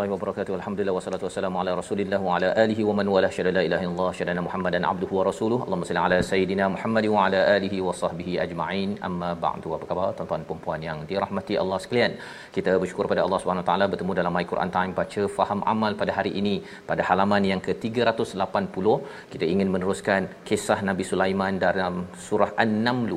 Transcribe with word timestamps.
Assalamualaikum 0.00 0.16
warahmatullahi 0.16 0.19
wabarakatuh. 0.30 0.56
Alhamdulillah 0.58 0.94
wassalatu 0.96 1.24
wassalamu 1.26 1.56
ala 1.60 1.70
Rasulillah 1.80 2.18
wa 2.26 2.32
ala 2.36 2.48
alihi 2.62 2.82
wa 2.88 2.94
man 2.98 3.06
wala 3.14 3.28
syada 3.36 3.50
la 3.56 3.62
ilaha 3.68 3.82
illallah 3.84 4.10
syadana 4.18 4.42
Muhammadan 4.46 4.82
abduhu 4.90 5.14
wa 5.18 5.24
rasuluh. 5.28 5.58
Allahumma 5.64 5.88
salli 5.88 6.02
ala 6.06 6.18
sayidina 6.30 6.64
Muhammad 6.74 7.04
wa 7.14 7.22
ala 7.26 7.40
alihi 7.54 7.78
wa 7.86 7.94
sahbihi 8.00 8.34
ajma'in. 8.44 8.90
Amma 9.08 9.30
ba'du. 9.44 9.68
Apa 9.76 9.86
khabar 9.90 10.06
tuan-tuan 10.18 10.42
dan 10.50 10.60
puan 10.66 10.82
yang 10.88 10.98
dirahmati 11.10 11.56
Allah 11.62 11.78
sekalian? 11.84 12.12
Kita 12.56 12.74
bersyukur 12.82 13.06
pada 13.12 13.24
Allah 13.26 13.40
Subhanahu 13.42 13.66
taala 13.70 13.88
bertemu 13.94 14.14
dalam 14.20 14.34
My 14.38 14.44
Quran 14.52 14.70
Time 14.76 14.92
baca 15.00 15.24
faham 15.38 15.62
amal 15.74 15.94
pada 16.02 16.14
hari 16.18 16.32
ini 16.42 16.54
pada 16.90 17.02
halaman 17.08 17.42
yang 17.50 17.62
ke-380 17.66 18.86
kita 19.32 19.44
ingin 19.54 19.68
meneruskan 19.74 20.30
kisah 20.50 20.78
Nabi 20.90 21.06
Sulaiman 21.10 21.58
dalam 21.66 21.94
surah 22.28 22.50
An-Naml, 22.64 23.12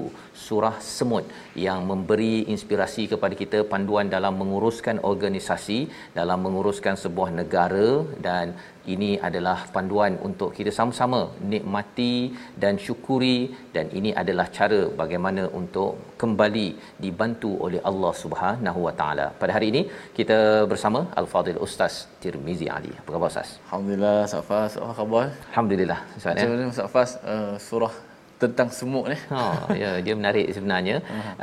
surah 0.47 0.75
semut 0.95 1.25
yang 1.67 1.80
memberi 1.91 2.34
inspirasi 2.56 3.06
kepada 3.14 3.36
kita 3.44 3.61
panduan 3.73 4.09
dalam 4.18 4.34
menguruskan 4.41 4.97
organisasi 5.13 5.79
dalam 6.19 6.40
menguruskan 6.47 6.96
sebuah 7.03 7.30
negara 7.40 7.88
dan 8.28 8.46
ini 8.94 9.09
adalah 9.28 9.58
panduan 9.75 10.14
untuk 10.28 10.50
kita 10.58 10.72
sama-sama 10.78 11.19
nikmati 11.52 12.14
dan 12.62 12.74
syukuri 12.86 13.38
dan 13.75 13.86
ini 14.00 14.12
adalah 14.22 14.46
cara 14.58 14.81
bagaimana 15.02 15.44
untuk 15.59 15.91
kembali 16.22 16.68
dibantu 17.06 17.52
oleh 17.66 17.81
Allah 17.90 18.14
Subhanahu 18.24 18.80
Wa 18.88 18.94
Taala. 19.02 19.28
Pada 19.41 19.52
hari 19.58 19.69
ini 19.74 19.81
kita 20.18 20.40
bersama 20.72 21.02
Al-Fadil 21.22 21.62
Ustaz 21.68 21.94
Tirmizi 22.24 22.68
Ali. 22.78 22.94
Apa 23.02 23.09
khabar 23.16 23.30
Ustaz? 23.34 23.52
Alhamdulillah 23.68 24.18
Safas, 24.35 24.74
apa 24.84 24.96
khabar? 25.02 25.25
Alhamdulillah 25.52 26.00
Ustaz 26.20 26.44
ya. 26.44 26.72
Safas 26.80 27.12
uh, 27.35 27.56
surah 27.68 27.94
tentang 28.43 28.69
semut 28.77 29.05
ni? 29.11 29.17
Ha, 29.33 29.41
ya, 29.81 29.91
dia 30.05 30.13
menarik 30.19 30.47
sebenarnya. 30.55 30.95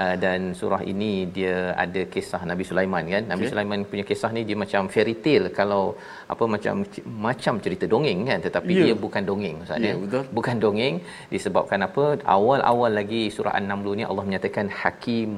Uh, 0.03 0.15
dan 0.25 0.41
surah 0.61 0.83
ini 0.93 1.13
dia 1.37 1.55
ada 1.85 2.03
kisah 2.15 2.43
Nabi 2.51 2.65
Sulaiman 2.71 3.05
kan. 3.15 3.23
Nabi 3.33 3.45
okay. 3.45 3.53
Sulaiman 3.53 3.81
punya 3.93 4.05
kisah 4.11 4.31
ni 4.37 4.43
dia 4.49 4.57
macam 4.65 4.83
fairy 4.95 5.15
tale 5.25 5.49
kalau 5.59 5.83
apa 6.35 6.45
macam 6.55 6.75
macam 7.29 7.55
cerita 7.65 7.85
dongeng 7.95 8.21
kan 8.31 8.39
tetapi 8.47 8.73
yeah. 8.77 8.85
dia 8.87 8.95
bukan 9.05 9.23
dongeng 9.31 9.57
Ustaz 9.65 9.87
yeah, 9.87 9.97
betul. 10.05 10.23
Bukan 10.39 10.57
dongeng 10.65 10.95
disebabkan 11.35 11.81
apa? 11.89 12.05
Awal-awal 12.37 12.93
lagi 13.01 13.23
surah 13.37 13.55
An-Naml 13.59 13.89
ni 14.01 14.07
Allah 14.11 14.25
menyatakan 14.29 14.69
hakim 14.83 15.31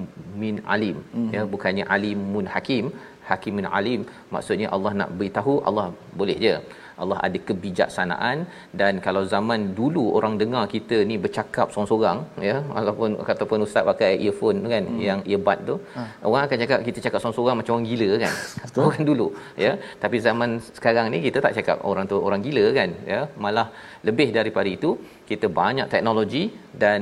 min 0.42 0.56
alim. 0.74 0.98
Mm-hmm. 1.00 1.32
Ya, 1.36 1.42
bukannya 1.54 1.86
alimun 1.96 2.46
hakim. 2.56 2.86
Hakimin 3.30 3.66
alim 3.78 4.00
maksudnya 4.34 4.68
Allah 4.74 4.92
nak 5.00 5.10
beritahu 5.18 5.52
Allah 5.68 5.84
boleh 6.20 6.36
je 6.44 6.54
Allah 7.02 7.18
ada 7.26 7.38
kebijaksanaan 7.48 8.36
dan 8.80 8.92
kalau 9.06 9.22
zaman 9.34 9.60
dulu 9.78 10.04
orang 10.18 10.34
dengar 10.42 10.64
kita 10.74 10.98
ni 11.10 11.16
bercakap 11.24 11.66
seorang-seorang 11.72 12.18
ya 12.48 12.56
ataupun 12.80 13.10
ataupun 13.34 13.66
ustaz 13.66 13.84
pakai 13.90 14.10
earphone 14.26 14.60
kan 14.74 14.84
hmm. 14.90 15.00
yang 15.08 15.20
earbud 15.32 15.58
tu 15.70 15.76
ha. 15.96 16.02
orang 16.30 16.42
akan 16.46 16.58
cakap 16.62 16.78
kita 16.88 16.98
cakap 17.06 17.18
seorang-seorang 17.22 17.56
macam 17.60 17.72
orang 17.76 17.88
gila 17.92 18.10
kan 18.24 18.34
orang 18.88 19.04
dulu 19.10 19.26
ya 19.64 19.72
tapi 20.04 20.16
zaman 20.28 20.50
sekarang 20.78 21.08
ni 21.14 21.20
kita 21.26 21.38
tak 21.46 21.54
cakap 21.58 21.78
orang 21.92 22.06
tu 22.12 22.18
orang 22.28 22.42
gila 22.46 22.64
kan 22.78 22.90
ya 23.12 23.20
malah 23.44 23.66
lebih 24.08 24.28
daripada 24.38 24.70
itu 24.78 24.92
kita 25.30 25.46
banyak 25.60 25.86
teknologi 25.94 26.44
dan 26.84 27.00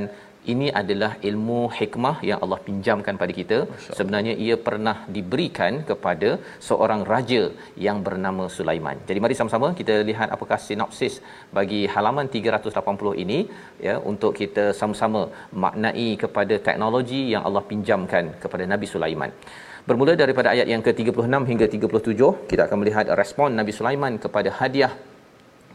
ini 0.52 0.68
adalah 0.80 1.10
ilmu 1.28 1.58
hikmah 1.78 2.16
yang 2.28 2.38
Allah 2.44 2.58
pinjamkan 2.66 3.14
pada 3.22 3.32
kita 3.38 3.58
sebenarnya 3.98 4.34
ia 4.44 4.56
pernah 4.66 4.96
diberikan 5.16 5.72
kepada 5.90 6.30
seorang 6.68 7.02
raja 7.12 7.42
yang 7.86 7.98
bernama 8.06 8.46
Sulaiman. 8.56 8.96
Jadi 9.08 9.18
mari 9.24 9.36
sama-sama 9.40 9.70
kita 9.80 9.96
lihat 10.10 10.28
apakah 10.36 10.58
sinopsis 10.66 11.16
bagi 11.58 11.80
halaman 11.94 12.28
380 12.36 13.22
ini 13.24 13.38
ya 13.88 13.96
untuk 14.12 14.32
kita 14.40 14.64
sama-sama 14.80 15.22
maknai 15.64 16.08
kepada 16.24 16.56
teknologi 16.68 17.22
yang 17.34 17.44
Allah 17.50 17.64
pinjamkan 17.72 18.26
kepada 18.44 18.66
Nabi 18.72 18.88
Sulaiman. 18.94 19.32
Bermula 19.88 20.12
daripada 20.22 20.48
ayat 20.54 20.66
yang 20.72 20.82
ke-36 20.86 21.36
hingga 21.50 21.66
37 21.76 22.48
kita 22.50 22.62
akan 22.66 22.78
melihat 22.82 23.06
respon 23.20 23.56
Nabi 23.60 23.72
Sulaiman 23.76 24.16
kepada 24.24 24.50
hadiah 24.58 24.92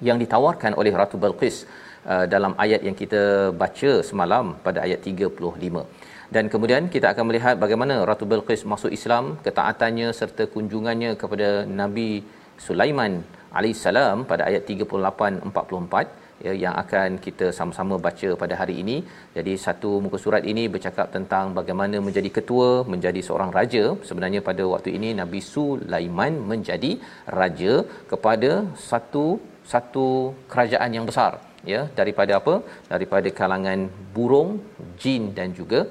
yang 0.07 0.17
ditawarkan 0.21 0.71
oleh 0.79 0.91
Ratu 1.01 1.17
Balqis 1.23 1.57
Uh, 2.13 2.25
dalam 2.33 2.53
ayat 2.63 2.81
yang 2.87 2.97
kita 2.99 3.21
baca 3.61 3.91
semalam 4.09 4.45
pada 4.65 4.79
ayat 4.85 4.99
35 5.11 5.81
dan 6.35 6.45
kemudian 6.53 6.83
kita 6.95 7.07
akan 7.13 7.25
melihat 7.29 7.55
bagaimana 7.63 7.95
Ratu 8.09 8.25
Bilqis 8.31 8.61
masuk 8.71 8.91
Islam 8.97 9.25
ketaatannya 9.45 10.09
serta 10.19 10.43
kunjungannya 10.53 11.11
kepada 11.21 11.47
Nabi 11.81 12.09
Sulaiman 12.65 13.13
alaihissalam 13.57 14.17
pada 14.31 14.43
ayat 14.49 14.63
38 14.73 15.49
44 15.49 16.45
ya, 16.45 16.53
yang 16.63 16.75
akan 16.83 17.17
kita 17.25 17.47
sama-sama 17.57 17.97
baca 18.05 18.29
pada 18.41 18.53
hari 18.61 18.75
ini. 18.83 18.97
Jadi 19.37 19.53
satu 19.65 19.91
muka 20.05 20.19
surat 20.25 20.45
ini 20.51 20.65
bercakap 20.75 21.09
tentang 21.15 21.55
bagaimana 21.59 21.97
menjadi 22.07 22.31
ketua, 22.37 22.69
menjadi 22.93 23.23
seorang 23.27 23.51
raja. 23.57 23.83
Sebenarnya 24.09 24.41
pada 24.49 24.65
waktu 24.73 24.91
ini 24.99 25.11
Nabi 25.21 25.41
Sulaiman 25.53 26.35
menjadi 26.53 26.91
raja 27.39 27.73
kepada 28.13 28.51
satu 28.89 29.25
satu 29.73 30.07
kerajaan 30.53 30.91
yang 30.99 31.07
besar 31.09 31.33
ya 31.73 31.81
daripada 31.99 32.33
apa? 32.39 32.55
Daripada 32.93 33.29
kalangan 33.39 33.79
burung 34.15 34.51
jin 35.03 35.23
dan 35.37 35.49
juga 35.59 35.81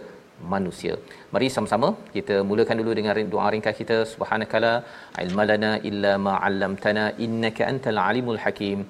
manusia. 0.54 0.94
Mari 1.34 1.48
sama-sama 1.54 1.88
kita 2.16 2.36
mulakan 2.50 2.78
dulu 2.82 2.92
dengan 2.98 3.30
doa 3.34 3.48
ringkas 3.54 3.76
kita. 3.80 3.98
Subhanakala 4.12 4.74
ilmalana 5.24 5.72
illa 5.90 6.12
ma 6.26 6.34
'allamtana 6.44 7.06
innaka 7.26 7.64
antal 7.72 8.00
alimul 8.10 8.40
hakim. 8.44 8.80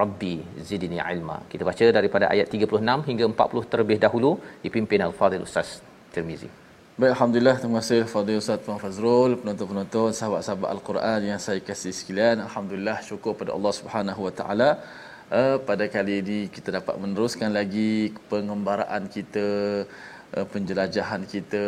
Rabbi 0.00 0.34
zidni 0.68 0.98
ilma. 1.14 1.36
Kita 1.50 1.62
baca 1.70 1.86
daripada 1.98 2.26
ayat 2.34 2.46
36 2.54 3.08
hingga 3.08 3.26
40 3.32 3.72
terlebih 3.72 3.98
dahulu. 4.04 4.30
Dipimpin 4.64 5.02
al-fadil 5.08 5.44
ustaz 5.48 5.68
Tirmizi. 6.14 6.48
Baik, 7.00 7.12
Alhamdulillah. 7.14 7.56
Terima 7.60 7.80
kasih 7.80 7.98
Fadil 8.12 8.38
Ustaz 8.42 8.60
Tuan 8.64 8.78
Fazrul, 8.82 9.32
penonton-penonton, 9.40 10.16
sahabat-sahabat 10.18 10.68
Al-Quran 10.74 11.20
yang 11.30 11.40
saya 11.46 11.60
kasih 11.68 11.92
sekalian. 11.98 12.36
Alhamdulillah, 12.46 12.96
syukur 13.08 13.32
pada 13.40 13.50
Allah 13.56 13.72
Subhanahu 13.78 14.20
Wa 14.26 14.32
Taala. 14.38 14.70
Uh, 15.26 15.58
pada 15.58 15.90
kali 15.90 16.22
ini 16.22 16.38
kita 16.46 16.70
dapat 16.70 16.94
meneruskan 17.02 17.50
lagi 17.50 18.14
pengembaraan 18.30 19.10
kita, 19.10 19.82
uh, 20.38 20.46
penjelajahan 20.46 21.26
kita, 21.26 21.64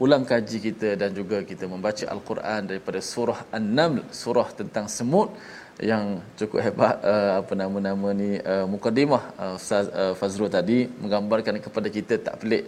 ulang 0.00 0.24
kaji 0.24 0.72
kita 0.72 0.96
dan 0.96 1.12
juga 1.12 1.44
kita 1.44 1.68
membaca 1.68 2.08
Al-Quran 2.08 2.64
daripada 2.64 3.04
surah 3.04 3.44
An-Naml, 3.52 4.08
surah 4.08 4.48
tentang 4.56 4.88
semut 4.88 5.36
yang 5.76 6.24
cukup 6.40 6.64
hebat 6.64 7.04
uh, 7.04 7.44
apa 7.44 7.52
nama-nama 7.52 8.16
ni 8.16 8.40
uh, 8.40 8.64
mukadimah 8.64 9.24
uh, 9.36 9.60
Ustaz 9.60 9.92
uh, 9.92 10.16
Fazrul 10.16 10.48
tadi 10.48 10.88
menggambarkan 10.88 11.60
kepada 11.60 11.92
kita 11.92 12.16
tak 12.16 12.40
pelik 12.40 12.64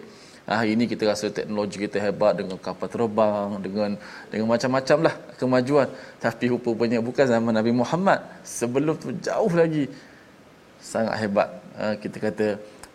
hari 0.47 0.79
ini 0.79 0.85
kita 0.87 1.11
rasa 1.11 1.27
teknologi 1.39 1.77
kita 1.83 1.99
hebat 1.99 2.39
dengan 2.39 2.57
kapal 2.67 2.87
terbang 2.87 3.51
dengan 3.59 3.91
dengan 4.31 4.47
macam-macam 4.55 4.99
lah 5.07 5.15
kemajuan 5.41 5.89
tapi 6.23 6.45
rupanya 6.55 7.03
bukan 7.03 7.27
zaman 7.27 7.51
Nabi 7.59 7.73
Muhammad 7.75 8.23
sebelum 8.47 8.95
tu 8.95 9.11
jauh 9.29 9.51
lagi 9.51 9.91
sangat 10.79 11.15
hebat 11.23 11.49
uh, 11.83 11.95
kita 11.99 12.17
kata 12.27 12.47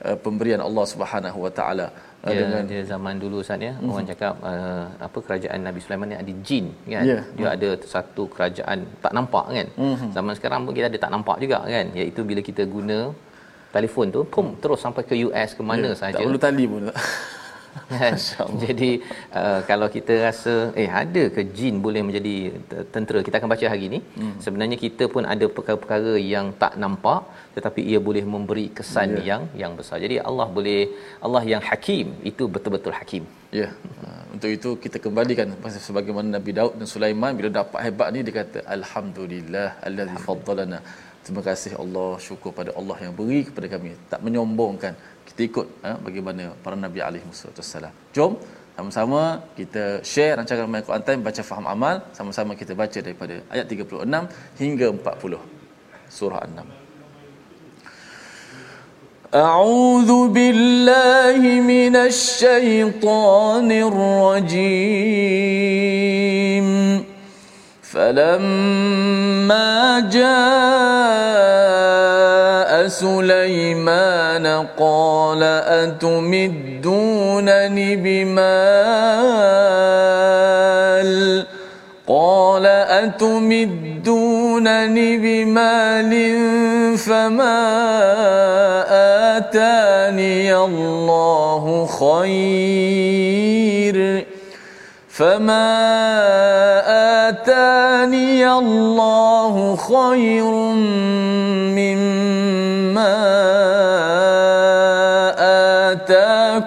uh, 0.07 0.17
pemberian 0.23 0.63
Allah 0.67 0.85
Subhanahu 0.93 1.39
Wa 1.43 1.51
Taala 1.51 1.87
uh, 2.23 2.31
ya, 2.31 2.39
dengan 2.39 2.63
dia 2.71 2.81
zaman 2.87 3.19
dulu 3.23 3.43
Ustaz 3.43 3.59
ya 3.59 3.73
mm-hmm. 3.75 3.91
orang 3.91 4.07
cakap 4.11 4.33
uh, 4.51 4.85
apa 5.07 5.17
kerajaan 5.19 5.59
Nabi 5.67 5.79
Sulaiman 5.83 6.07
ni 6.07 6.17
ada 6.23 6.33
jin 6.47 6.65
kan 6.87 7.03
yeah. 7.03 7.23
dia 7.35 7.47
mm. 7.51 7.55
ada 7.55 7.69
satu 7.83 8.31
kerajaan 8.31 8.87
tak 9.03 9.11
nampak 9.11 9.45
kan 9.51 9.67
mm-hmm. 9.75 10.09
zaman 10.15 10.33
sekarang 10.39 10.59
pun 10.63 10.71
kita 10.71 10.87
ada 10.87 10.99
tak 11.03 11.11
nampak 11.11 11.35
juga 11.43 11.59
kan 11.67 11.85
iaitu 11.99 12.23
bila 12.23 12.39
kita 12.39 12.63
guna 12.63 13.11
telefon 13.75 14.07
tu 14.15 14.21
pum 14.23 14.47
terus 14.63 14.79
sampai 14.79 15.03
ke 15.03 15.15
US 15.27 15.51
ke 15.57 15.61
mana 15.63 15.91
yeah, 15.91 15.99
saja 15.99 16.15
tak 16.15 16.27
perlu 16.27 16.39
tali 16.47 16.65
pun? 16.71 16.87
Jadi 18.63 18.91
uh, 19.39 19.59
kalau 19.69 19.87
kita 19.95 20.13
rasa 20.27 20.53
eh 20.81 20.89
ada 21.01 21.23
ke 21.35 21.41
jin 21.57 21.75
boleh 21.85 22.01
menjadi 22.07 22.35
tentera 22.93 23.19
kita 23.27 23.35
akan 23.39 23.51
baca 23.53 23.65
hari 23.73 23.83
ini 23.89 23.99
hmm. 24.19 24.35
sebenarnya 24.45 24.77
kita 24.85 25.05
pun 25.13 25.23
ada 25.33 25.45
perkara-perkara 25.57 26.13
yang 26.33 26.47
tak 26.63 26.75
nampak 26.83 27.21
tetapi 27.55 27.81
ia 27.91 27.99
boleh 28.07 28.23
memberi 28.33 28.65
kesan 28.79 29.11
yeah. 29.11 29.27
yang 29.29 29.43
yang 29.61 29.73
besar. 29.79 29.99
Jadi 30.05 30.17
Allah 30.29 30.47
boleh 30.57 30.79
Allah 31.25 31.43
yang 31.53 31.63
hakim 31.69 32.07
itu 32.31 32.45
betul-betul 32.55 32.95
hakim. 32.99 33.23
Ya. 33.59 33.61
Yeah. 33.61 33.71
Uh, 34.07 34.21
untuk 34.35 34.51
itu 34.57 34.69
kita 34.83 34.97
kembalikan 35.05 35.47
sebagaimana 35.87 36.27
Nabi 36.37 36.51
Daud 36.57 36.75
dan 36.79 36.87
Sulaiman 36.95 37.31
bila 37.39 37.49
dapat 37.61 37.79
hebat 37.87 38.09
ni 38.15 38.21
dia 38.27 38.35
kata 38.41 38.59
alhamdulillah 38.77 39.69
allazi 39.87 40.19
faddalana. 40.27 40.81
Terima 41.25 41.41
kasih 41.47 41.71
Allah, 41.81 42.11
syukur 42.27 42.51
pada 42.59 42.71
Allah 42.79 42.95
yang 43.05 43.13
beri 43.17 43.41
kepada 43.47 43.67
kami. 43.73 43.89
Tak 44.11 44.21
menyombongkan 44.25 44.93
ikut 45.48 45.66
eh, 45.88 45.96
bagaimana 46.06 46.44
para 46.64 46.76
nabi 46.84 47.00
alaihi 47.08 47.26
wasallam. 47.28 47.92
Jom 48.16 48.32
sama-sama 48.76 49.20
kita 49.58 49.84
share 50.12 50.32
rancangan 50.38 50.68
My 50.72 50.82
Quran 50.86 51.04
Time 51.08 51.20
baca 51.28 51.42
faham 51.50 51.66
amal 51.74 51.96
sama-sama 52.18 52.52
kita 52.60 52.72
baca 52.82 52.98
daripada 53.06 53.34
ayat 53.54 53.66
36 53.68 54.60
hingga 54.62 54.86
40 54.92 55.40
surah 56.18 56.40
An-Nam. 56.48 56.68
أعوذ 59.34 60.28
بالله 60.36 61.40
من 61.60 61.94
الشيطان 61.96 63.68
الرجيم 63.88 65.06
فلما 67.82 69.68
جاء 70.16 71.76
سليمان 72.87 74.47
قال 74.79 75.43
أتمدونني 75.83 76.75
بمال؟ 77.95 79.51
قال 82.07 82.65
أتمدونني 82.65 83.97
بمال 85.17 86.11
فما 86.97 87.61
آتاني 89.37 90.55
الله 90.55 91.85
خير 91.85 93.31
فما 95.11 95.67
آتاني 97.29 98.47
الله 98.51 99.75
خير 99.75 100.51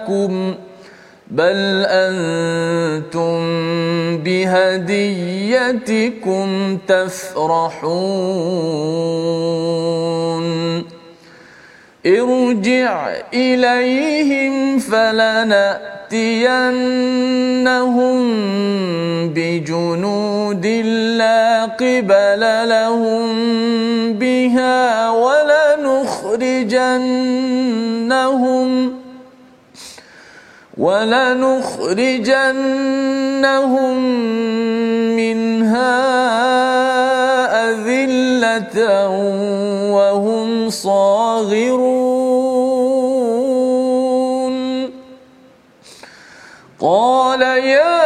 لكم 0.04 0.54
بل 1.30 1.84
أنتم 1.88 3.38
بهديتكم 4.22 5.68
تفرحون 6.88 8.04
ارجع 12.06 13.12
إليهم 13.34 14.78
فلنأتينهم 14.78 15.84
بجنود 19.34 20.66
لا 21.18 21.64
قبل 21.64 22.68
لهم 22.68 23.32
بها 24.12 25.10
ولنخرجنهم 25.10 26.64
ولنخرجنهم 30.76 31.94
منها 35.16 35.94
أذلة 37.70 38.33
وهم 39.92 40.70
صاغرون. 40.70 42.24
قال 46.80 47.42
يا 47.42 48.04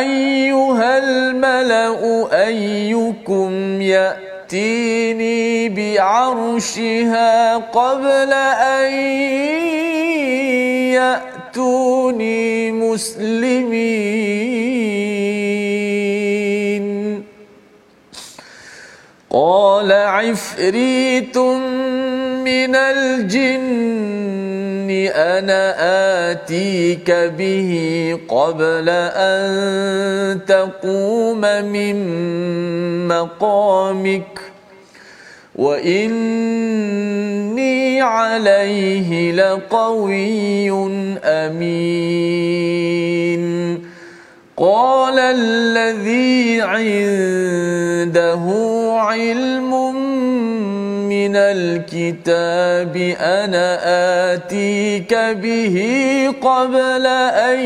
أيها 0.00 0.98
الملأ 0.98 2.28
أيكم 2.46 3.82
يأتيني 3.82 5.68
بعرشها 5.68 7.56
قبل 7.56 8.32
أن 8.32 8.92
يأتوني 11.00 12.72
مسلمين. 12.72 14.77
قال 19.30 19.92
عفريت 19.92 21.38
من 22.48 22.74
الجن 22.74 24.08
أنا 25.14 25.74
آتيك 26.32 27.10
به 27.10 27.72
قبل 28.28 28.88
أن 28.88 30.40
تقوم 30.46 31.40
من 31.40 31.96
مقامك 33.08 34.40
وإني 35.56 36.80
عليه 38.00 39.32
لقوي 39.32 40.70
أمين. 41.24 42.68
قال 44.56 45.18
الذي 45.18 46.60
عنده 46.62 48.44
علم 49.08 49.94
من 51.08 51.36
الكتاب 51.36 52.96
أنا 53.20 53.78
آتيك 54.34 55.14
به 55.14 55.76
قبل 56.42 57.06
أن 57.06 57.60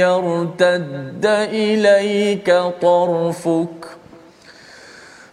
يرتد 0.00 1.26
إليك 1.52 2.48
طرفك. 2.82 3.86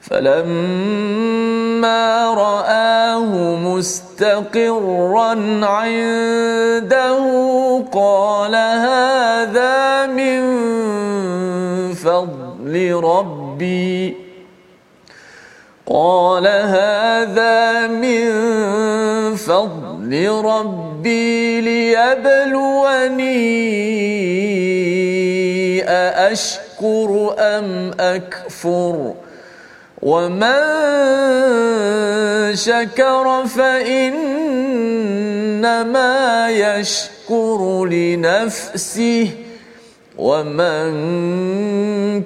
فلما 0.02 1.14
رآه 2.34 3.56
مستقرا 3.56 5.32
عنده 5.66 7.18
قال 7.92 8.56
هذا 8.56 10.06
من 10.06 10.42
فضل 11.94 12.94
ربي 13.04 13.47
قال 15.88 16.48
هذا 16.48 17.88
من 17.88 18.32
فضل 19.36 20.30
ربي 20.46 21.62
ليبلوني 21.62 23.28
أأشكر 25.90 27.36
أم 27.40 27.92
أكفر 28.00 29.14
ۖ 29.24 29.28
ومن 30.02 30.54
شكر 32.56 33.46
فإنما 33.48 34.40
يشكر 36.50 37.86
لنفسه 37.86 39.32
ومن 40.18 40.90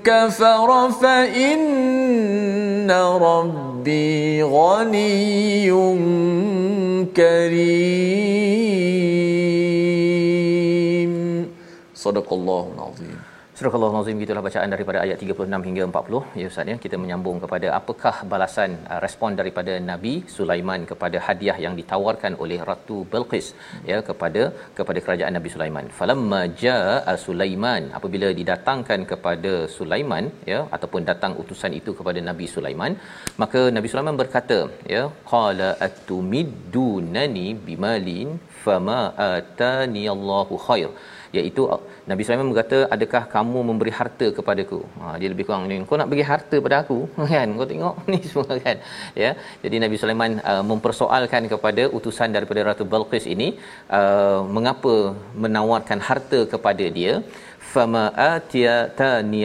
كفر 0.04 0.92
فإن 0.92 2.92
ربي 2.92 4.44
غني 4.44 5.72
كريم. 7.16 8.32
صدق 11.96 12.34
الله 12.34 12.72
العظيم. 12.76 13.21
Surah 13.62 13.78
Al-Azim 13.78 14.22
gitulah 14.22 14.42
bacaan 14.46 14.70
daripada 14.74 15.00
ayat 15.04 15.18
36 15.24 15.66
hingga 15.68 15.84
40 15.88 16.40
ya 16.42 16.46
Ustaz 16.52 16.72
ya. 16.72 16.76
Kita 16.84 16.96
menyambung 17.02 17.38
kepada 17.44 17.68
apakah 17.78 18.14
balasan 18.32 18.72
uh, 18.92 18.98
respon 19.04 19.38
daripada 19.40 19.74
Nabi 19.90 20.14
Sulaiman 20.36 20.82
kepada 20.92 21.18
hadiah 21.26 21.58
yang 21.66 21.76
ditawarkan 21.80 22.40
oleh 22.44 22.58
Ratu 22.70 22.98
Bilqis 23.12 23.50
ya 23.92 23.98
kepada 24.10 24.42
kepada 24.80 25.00
kerajaan 25.06 25.38
Nabi 25.38 25.52
Sulaiman. 25.56 25.86
Falamma 26.00 26.42
jaa 26.64 27.16
Sulaiman 27.26 27.86
apabila 28.00 28.30
didatangkan 28.40 29.06
kepada 29.14 29.54
Sulaiman 29.78 30.34
ya 30.52 30.60
ataupun 30.78 31.06
datang 31.12 31.36
utusan 31.44 31.78
itu 31.82 31.94
kepada 32.02 32.20
Nabi 32.32 32.50
Sulaiman 32.56 32.94
maka 33.44 33.64
Nabi 33.78 33.90
Sulaiman 33.94 34.22
berkata 34.24 34.60
ya 34.96 35.06
qala 35.34 35.72
atumiddunani 35.90 37.48
bimalin 37.70 38.30
fama 38.66 39.02
atani 39.32 40.06
Allahu 40.18 40.56
khair 40.68 40.92
iaitu 41.38 41.62
uh, 41.74 41.82
Nabi 42.12 42.22
Sulaiman 42.26 42.48
berkata 42.52 42.78
adakah 42.96 43.24
kamu 43.34 43.60
memberi 43.70 43.92
harta 44.00 44.28
kepadaku? 44.38 44.80
Ha 45.02 45.16
dia 45.22 45.30
lebih 45.34 45.46
kurang 45.48 45.64
ni. 45.72 45.78
Kau 45.90 46.00
nak 46.02 46.10
bagi 46.14 46.26
harta 46.32 46.58
pada 46.66 46.78
aku? 46.84 46.98
Kan? 47.34 47.56
Kau 47.60 47.68
tengok 47.74 47.96
ni 48.12 48.20
semua 48.32 48.56
kan? 48.66 48.78
Ya. 49.24 49.32
Jadi 49.64 49.76
Nabi 49.84 49.96
Sulaiman 50.02 50.32
uh, 50.52 50.64
mempersoalkan 50.72 51.46
kepada 51.54 51.86
utusan 51.98 52.36
daripada 52.36 52.68
Ratu 52.70 52.86
Balqis 52.94 53.28
ini 53.36 53.48
uh, 54.00 54.42
mengapa 54.58 54.96
menawarkan 55.44 56.02
harta 56.10 56.42
kepada 56.54 56.86
dia 56.98 57.14
fama 57.74 58.04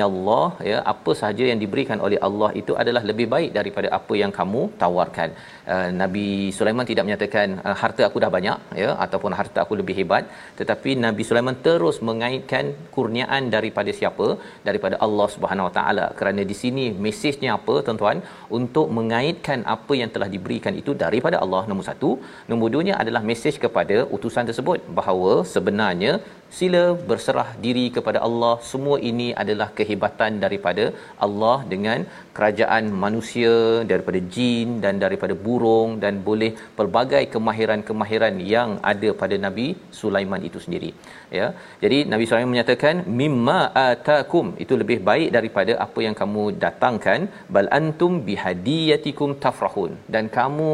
Allah 0.06 0.46
ya 0.70 0.78
apa 0.92 1.10
sahaja 1.20 1.44
yang 1.50 1.60
diberikan 1.62 1.98
oleh 2.06 2.18
Allah 2.26 2.50
itu 2.60 2.72
adalah 2.82 3.02
lebih 3.10 3.26
baik 3.34 3.50
daripada 3.58 3.88
apa 3.98 4.14
yang 4.22 4.32
kamu 4.38 4.62
tawarkan. 4.82 5.30
Uh, 5.74 5.88
Nabi 6.00 6.26
Sulaiman 6.56 6.86
tidak 6.90 7.04
menyatakan 7.06 7.48
uh, 7.68 7.76
harta 7.82 8.02
aku 8.08 8.18
dah 8.24 8.30
banyak 8.36 8.58
ya 8.82 8.90
ataupun 9.04 9.32
harta 9.38 9.58
aku 9.64 9.74
lebih 9.80 9.94
hebat 10.00 10.24
tetapi 10.60 10.90
Nabi 11.06 11.22
Sulaiman 11.28 11.56
terus 11.66 11.96
mengaitkan 12.08 12.64
kurniaan 12.94 13.50
daripada 13.56 13.92
siapa? 14.00 14.28
Daripada 14.68 14.98
Allah 15.06 15.28
Subhanahu 15.34 15.68
Wa 15.68 15.74
Taala. 15.78 16.06
Kerana 16.20 16.44
di 16.52 16.56
sini 16.62 16.86
mesejnya 17.06 17.50
apa 17.58 17.76
tuan-tuan? 17.88 18.20
Untuk 18.60 18.88
mengaitkan 18.98 19.60
apa 19.76 19.94
yang 20.00 20.12
telah 20.16 20.30
diberikan 20.36 20.74
itu 20.82 20.94
daripada 21.04 21.38
Allah. 21.46 21.62
Nombor 21.70 21.86
satu. 21.90 22.10
Nombor 22.50 22.70
duanya 22.74 22.96
adalah 23.02 23.22
mesej 23.30 23.54
kepada 23.66 23.98
utusan 24.18 24.46
tersebut 24.50 24.80
bahawa 25.00 25.32
sebenarnya 25.54 26.12
sila 26.58 26.82
berserah 27.08 27.48
diri 27.64 27.86
kepada 27.96 28.18
Allah. 28.26 28.54
Semua 28.70 28.96
ini 29.10 29.28
adalah 29.42 29.68
kehebatan 29.78 30.32
daripada 30.44 30.84
Allah 31.26 31.56
dengan 31.72 31.98
kerajaan 32.36 32.84
manusia 33.04 33.54
daripada 33.90 34.20
jin 34.34 34.68
dan 34.84 34.94
daripada 35.04 35.34
burung 35.46 35.90
dan 36.04 36.14
boleh 36.28 36.50
pelbagai 36.78 37.24
kemahiran-kemahiran 37.34 38.34
yang 38.54 38.70
ada 38.92 39.10
pada 39.22 39.36
Nabi 39.46 39.66
Sulaiman 40.00 40.42
itu 40.48 40.60
sendiri. 40.64 40.90
Ya. 41.38 41.46
Jadi 41.84 41.98
Nabi 42.12 42.24
Sulaiman 42.28 42.52
menyatakan 42.54 42.96
mimma 43.20 43.58
atakum. 43.88 44.46
Itu 44.64 44.74
lebih 44.82 44.98
baik 45.10 45.30
daripada 45.36 45.72
apa 45.86 46.00
yang 46.06 46.16
kamu 46.22 46.44
datangkan. 46.64 47.20
Bal 47.56 47.70
antum 47.80 48.12
bihadiyatikum 48.28 49.30
tafrahun. 49.44 49.92
Dan 50.14 50.24
kamu 50.38 50.70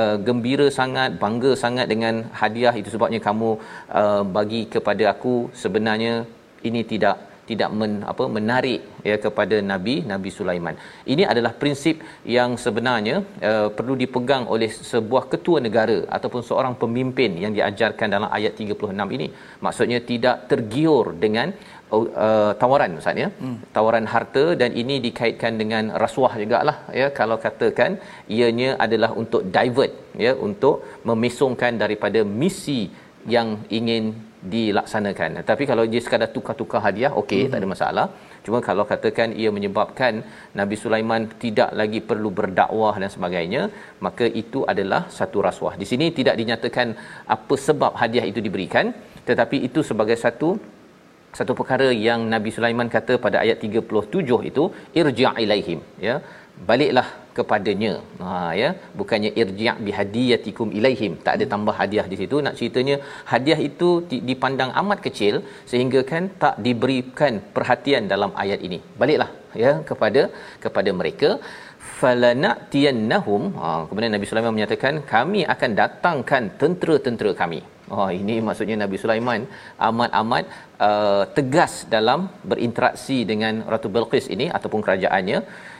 uh, 0.00 0.16
gembira 0.28 0.68
sangat 0.78 1.10
bangga 1.24 1.52
sangat 1.64 1.86
dengan 1.92 2.14
hadiah 2.42 2.74
itu. 2.80 2.88
Sebabnya 2.94 3.20
kamu 3.28 3.50
uh, 4.00 4.22
bagi 4.38 4.62
kepada 4.76 5.04
aku 5.12 5.19
sebenarnya 5.62 6.14
ini 6.68 6.80
tidak 6.92 7.30
tidak 7.50 7.70
men, 7.78 7.92
apa 8.12 8.24
menarik 8.36 8.80
ya 9.10 9.16
kepada 9.24 9.56
nabi 9.70 9.94
Nabi 10.12 10.30
Sulaiman. 10.38 10.76
Ini 11.12 11.24
adalah 11.32 11.52
prinsip 11.62 11.96
yang 12.36 12.50
sebenarnya 12.64 13.16
uh, 13.50 13.68
perlu 13.78 13.94
dipegang 14.02 14.44
oleh 14.54 14.70
sebuah 14.92 15.24
ketua 15.32 15.58
negara 15.66 15.98
ataupun 16.16 16.42
seorang 16.48 16.74
pemimpin 16.82 17.34
yang 17.44 17.52
diajarkan 17.58 18.08
dalam 18.16 18.30
ayat 18.38 18.54
36 18.62 19.16
ini. 19.16 19.28
Maksudnya 19.66 20.00
tidak 20.12 20.36
tergiur 20.52 21.06
dengan 21.24 21.48
uh, 21.98 22.52
tawaran 22.62 22.98
Ustaz 23.02 23.22
ya. 23.24 23.28
Hmm. 23.42 23.58
Tawaran 23.76 24.06
harta 24.14 24.44
dan 24.62 24.70
ini 24.82 24.96
dikaitkan 25.06 25.54
dengan 25.62 25.84
rasuah 26.04 26.32
jugalah 26.42 26.76
ya 27.02 27.08
kalau 27.20 27.38
katakan 27.46 27.98
ianya 28.38 28.70
adalah 28.86 29.12
untuk 29.22 29.44
divert 29.56 29.94
ya 30.26 30.34
untuk 30.48 30.76
memesongkan 31.10 31.74
daripada 31.82 32.22
misi 32.42 32.80
yang 33.34 33.48
ingin 33.78 34.04
dilaksanakan. 34.54 35.44
Tapi 35.50 35.64
kalau 35.70 35.84
dia 35.92 36.00
sekadar 36.04 36.28
tukar-tukar 36.36 36.80
hadiah, 36.86 37.12
okey, 37.22 37.42
hmm. 37.44 37.50
tak 37.52 37.58
ada 37.60 37.68
masalah. 37.74 38.06
Cuma 38.44 38.58
kalau 38.68 38.84
katakan 38.92 39.36
ia 39.40 39.50
menyebabkan 39.56 40.24
Nabi 40.60 40.76
Sulaiman 40.82 41.28
tidak 41.44 41.70
lagi 41.80 42.00
perlu 42.10 42.30
berdakwah 42.38 42.94
dan 43.02 43.12
sebagainya, 43.16 43.62
maka 44.06 44.24
itu 44.42 44.62
adalah 44.72 45.02
satu 45.18 45.44
rasuah. 45.48 45.74
Di 45.82 45.88
sini 45.90 46.08
tidak 46.18 46.36
dinyatakan 46.40 46.96
apa 47.36 47.54
sebab 47.68 47.92
hadiah 48.02 48.26
itu 48.32 48.40
diberikan, 48.46 48.88
tetapi 49.28 49.58
itu 49.68 49.82
sebagai 49.90 50.16
satu 50.24 50.50
satu 51.38 51.52
perkara 51.58 51.88
yang 52.06 52.20
Nabi 52.34 52.50
Sulaiman 52.54 52.88
kata 52.94 53.14
pada 53.24 53.38
ayat 53.44 53.58
37 53.66 54.48
itu 54.50 54.64
irji' 55.00 55.34
ilaihim 55.44 55.80
ya 56.06 56.14
baliklah 56.68 57.08
kepadanya. 57.36 57.92
Ha 58.22 58.30
ya, 58.60 58.68
bukannya 59.00 59.30
irji' 59.42 59.76
bihadiyatikum 59.86 60.68
ilaihim. 60.78 61.12
Tak 61.26 61.34
ada 61.38 61.46
tambah 61.52 61.74
hadiah 61.80 62.06
di 62.12 62.18
situ. 62.20 62.38
Nak 62.46 62.56
ceritanya 62.60 62.96
hadiah 63.32 63.60
itu 63.68 63.88
dipandang 64.30 64.72
amat 64.82 65.00
kecil 65.06 65.36
sehingga 65.72 66.02
kan 66.12 66.24
tak 66.44 66.56
diberikan 66.66 67.34
perhatian 67.56 68.04
dalam 68.14 68.32
ayat 68.44 68.62
ini. 68.68 68.80
Baliklah 69.02 69.30
ya 69.64 69.72
kepada 69.90 70.22
kepada 70.64 70.90
mereka 71.00 71.30
falanatiyannahum 72.00 73.42
ha, 73.60 73.68
kemudian 73.88 74.12
Nabi 74.16 74.28
Sulaiman 74.28 74.54
menyatakan 74.56 74.94
kami 75.14 75.40
akan 75.54 75.70
datangkan 75.80 76.44
tentera-tentera 76.60 77.32
kami 77.42 77.60
Oh 77.96 78.08
ini 78.20 78.34
maksudnya 78.46 78.76
Nabi 78.82 78.96
Sulaiman 79.02 79.42
amat-amat 79.88 80.44
uh, 80.86 81.22
tegas 81.36 81.72
dalam 81.94 82.30
berinteraksi 82.50 83.26
dengan 83.30 83.66
Ratu 83.72 83.88
Bilqis 83.94 84.26
ini 84.34 84.46
ataupun 84.58 84.80
kerajaannya 84.84 85.38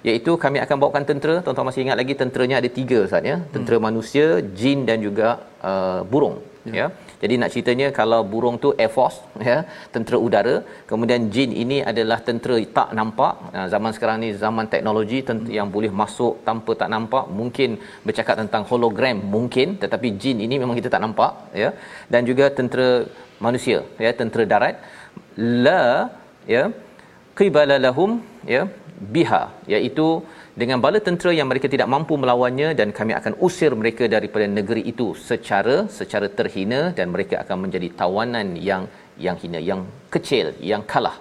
iaitu 0.08 0.34
kami 0.44 0.58
akan 0.64 0.76
bawakan 0.82 1.04
tentera 1.10 1.36
tuan-tuan 1.44 1.68
masih 1.70 1.82
ingat 1.86 1.98
lagi 2.02 2.14
tenteranya 2.22 2.56
ada 2.60 2.70
tiga 2.78 2.98
Ustaz 3.06 3.30
ya 3.30 3.36
tentera 3.54 3.78
hmm. 3.78 3.86
manusia 3.88 4.26
jin 4.60 4.82
dan 4.90 4.98
juga 5.06 5.28
uh, 5.70 6.00
burung 6.12 6.36
ya. 6.66 6.74
ya 6.80 6.86
jadi 7.22 7.34
nak 7.40 7.50
ceritanya 7.52 7.88
kalau 7.98 8.20
burung 8.32 8.56
tu 8.64 8.68
air 8.82 8.90
force 8.96 9.18
ya 9.48 9.56
tentera 9.94 10.18
udara 10.26 10.54
kemudian 10.90 11.22
jin 11.34 11.50
ini 11.62 11.78
adalah 11.90 12.18
tentera 12.28 12.56
tak 12.76 12.88
nampak. 12.98 13.32
Uh, 13.56 13.66
zaman 13.74 13.90
sekarang 13.96 14.16
ni 14.24 14.28
zaman 14.44 14.66
teknologi 14.74 15.18
tentera 15.28 15.52
yang 15.58 15.68
boleh 15.74 15.92
masuk 16.00 16.34
tanpa 16.48 16.72
tak 16.82 16.90
nampak 16.94 17.24
mungkin 17.40 17.70
bercakap 18.06 18.36
tentang 18.42 18.64
hologram 18.70 19.18
mungkin 19.34 19.76
tetapi 19.82 20.10
jin 20.22 20.40
ini 20.46 20.56
memang 20.62 20.76
kita 20.80 20.90
tak 20.94 21.04
nampak 21.04 21.32
ya. 21.62 21.70
Dan 22.12 22.24
juga 22.30 22.48
tentera 22.58 22.88
manusia 23.46 23.80
ya 24.04 24.12
tentera 24.20 24.44
darat. 24.52 24.76
La 25.66 25.82
ya 26.54 26.64
qibala 27.38 27.76
lahum 27.86 28.12
ya 28.54 28.62
biha 29.14 29.42
iaitu 29.74 30.08
dengan 30.58 30.82
bala 30.82 30.98
tentera 30.98 31.30
yang 31.30 31.46
mereka 31.50 31.70
tidak 31.70 31.86
mampu 31.94 32.14
melawannya 32.18 32.74
dan 32.78 32.90
kami 32.90 33.12
akan 33.14 33.38
usir 33.46 33.70
mereka 33.80 34.10
daripada 34.10 34.46
negeri 34.50 34.82
itu 34.92 35.14
secara 35.14 35.86
secara 35.98 36.26
terhina 36.38 36.80
dan 36.98 37.14
mereka 37.14 37.46
akan 37.46 37.56
menjadi 37.70 37.88
tawanan 38.00 38.58
yang 38.58 38.84
yang 39.26 39.36
hina 39.42 39.60
yang 39.70 39.82
kecil 40.14 40.46
yang 40.58 40.82
kalah. 40.92 41.16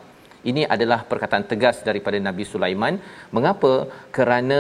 Ini 0.49 0.63
adalah 0.75 0.99
perkataan 1.11 1.45
tegas 1.51 1.83
daripada 1.83 2.17
Nabi 2.27 2.43
Sulaiman. 2.51 2.95
Mengapa? 3.35 3.71
Kerana 4.17 4.59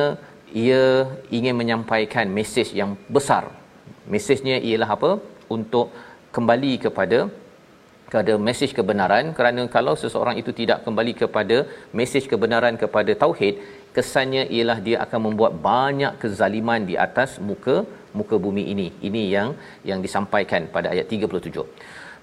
ia 0.63 1.07
ingin 1.37 1.55
menyampaikan 1.55 2.27
mesej 2.37 2.75
yang 2.79 2.93
besar. 3.17 3.43
Mesejnya 4.13 4.57
ialah 4.69 4.89
apa? 4.97 5.11
Untuk 5.55 5.87
kembali 6.35 6.73
kepada 6.85 7.19
kepada 8.09 8.33
mesej 8.47 8.71
kebenaran. 8.77 9.25
Kerana 9.37 9.61
kalau 9.75 9.93
seseorang 10.03 10.35
itu 10.41 10.51
tidak 10.59 10.81
kembali 10.85 11.13
kepada 11.21 11.57
mesej 11.99 12.25
kebenaran 12.31 12.75
kepada 12.83 13.13
tauhid 13.23 13.55
kesannya 13.99 14.43
ialah 14.57 14.79
dia 14.87 14.97
akan 15.05 15.21
membuat 15.27 15.53
banyak 15.69 16.13
kezaliman 16.23 16.83
di 16.89 16.97
atas 17.07 17.31
muka 17.49 17.77
muka 18.19 18.35
bumi 18.45 18.63
ini. 18.73 18.87
Ini 19.07 19.23
yang 19.35 19.49
yang 19.89 19.99
disampaikan 20.05 20.61
pada 20.75 20.89
ayat 20.95 21.07
37 21.15 21.65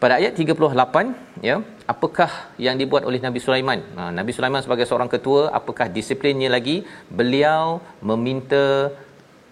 pada 0.02 0.14
ayat 0.20 0.32
38 0.40 1.42
ya 1.48 1.56
apakah 1.92 2.30
yang 2.66 2.76
dibuat 2.80 3.02
oleh 3.08 3.20
Nabi 3.26 3.40
Sulaiman? 3.44 3.80
Ha, 3.96 4.02
Nabi 4.18 4.32
Sulaiman 4.36 4.62
sebagai 4.64 4.86
seorang 4.90 5.10
ketua 5.14 5.42
apakah 5.58 5.86
disiplinnya 5.98 6.50
lagi? 6.56 6.76
Beliau 7.20 7.80
meminta 8.10 8.92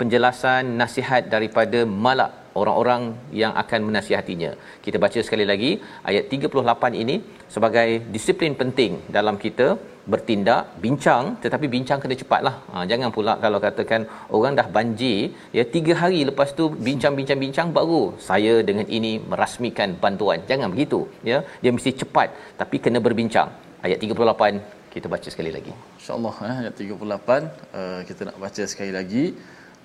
penjelasan 0.01 0.77
nasihat 0.83 1.33
daripada 1.35 1.81
malak 2.05 2.44
orang-orang 2.61 3.03
yang 3.41 3.53
akan 3.63 3.81
menasihatinya. 3.89 4.51
Kita 4.85 4.97
baca 5.05 5.21
sekali 5.27 5.45
lagi 5.53 5.71
ayat 6.11 6.25
38 6.35 7.03
ini 7.03 7.17
sebagai 7.55 7.89
disiplin 8.15 8.55
penting 8.63 8.93
dalam 9.17 9.37
kita 9.45 9.69
bertindak 10.13 10.63
bincang 10.85 11.25
tetapi 11.43 11.67
bincang 11.75 11.99
kena 12.03 12.17
cepatlah. 12.23 12.55
Ha 12.73 12.85
jangan 12.91 13.11
pula 13.17 13.35
kalau 13.45 13.59
katakan 13.67 14.03
orang 14.37 14.53
dah 14.61 14.67
banjir 14.77 15.33
ya 15.59 15.65
3 15.77 16.01
hari 16.03 16.21
lepas 16.31 16.49
tu 16.59 16.65
bincang-bincang-bincang 16.89 17.69
baru 17.79 18.03
saya 18.29 18.55
dengan 18.69 18.87
ini 18.99 19.13
merasmikan 19.33 19.97
bantuan. 20.05 20.41
Jangan 20.51 20.71
begitu 20.75 21.01
ya. 21.31 21.41
Dia 21.65 21.73
mesti 21.77 21.93
cepat 22.03 22.31
tapi 22.61 22.79
kena 22.87 23.01
berbincang. 23.09 23.51
Ayat 23.87 23.99
38 24.01 24.85
kita 24.95 25.07
baca 25.15 25.29
sekali 25.35 25.51
lagi. 25.57 25.73
Insya-Allah 25.99 26.35
eh, 26.49 26.57
ayat 26.63 26.75
38 26.79 27.03
uh, 27.81 28.01
kita 28.09 28.21
nak 28.29 28.37
baca 28.45 28.63
sekali 28.73 28.93
lagi 28.99 29.25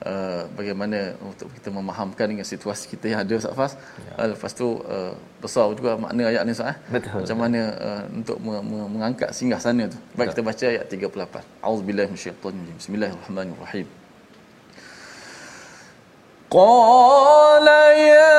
uh, 0.05 0.43
bagaimana 0.55 1.15
untuk 1.23 1.51
kita 1.55 1.69
memahamkan 1.71 2.25
dengan 2.31 2.45
situasi 2.47 2.87
kita 2.87 3.05
yang 3.11 3.19
ada 3.23 3.33
Ustaz 3.35 3.53
Fas. 3.55 3.71
Ya. 3.75 4.13
Uh, 4.19 4.27
lepas 4.35 4.51
tu 4.55 4.67
uh, 4.83 5.13
besar 5.43 5.67
juga 5.75 5.99
makna 5.99 6.31
ayat 6.31 6.43
ni 6.47 6.51
Ustaz 6.55 6.73
eh. 6.73 6.77
Betul. 6.91 7.23
Macam 7.23 7.37
mana 7.39 7.61
uh, 7.75 8.03
untuk 8.13 8.37
me- 8.39 8.63
me- 8.63 8.89
mengangkat 8.99 9.29
singgah 9.35 9.59
sana 9.59 9.87
tu. 9.91 9.97
Baik 10.15 10.31
Betul. 10.35 10.41
kita 10.41 10.41
baca 10.47 10.65
ayat 10.67 10.85
38. 10.87 11.65
Auzubillahi 11.65 12.07
minasyaitonir 12.11 12.73
Bismillahirrahmanirrahim. 12.79 13.87
Qala 16.49 17.81
ya 17.93 18.33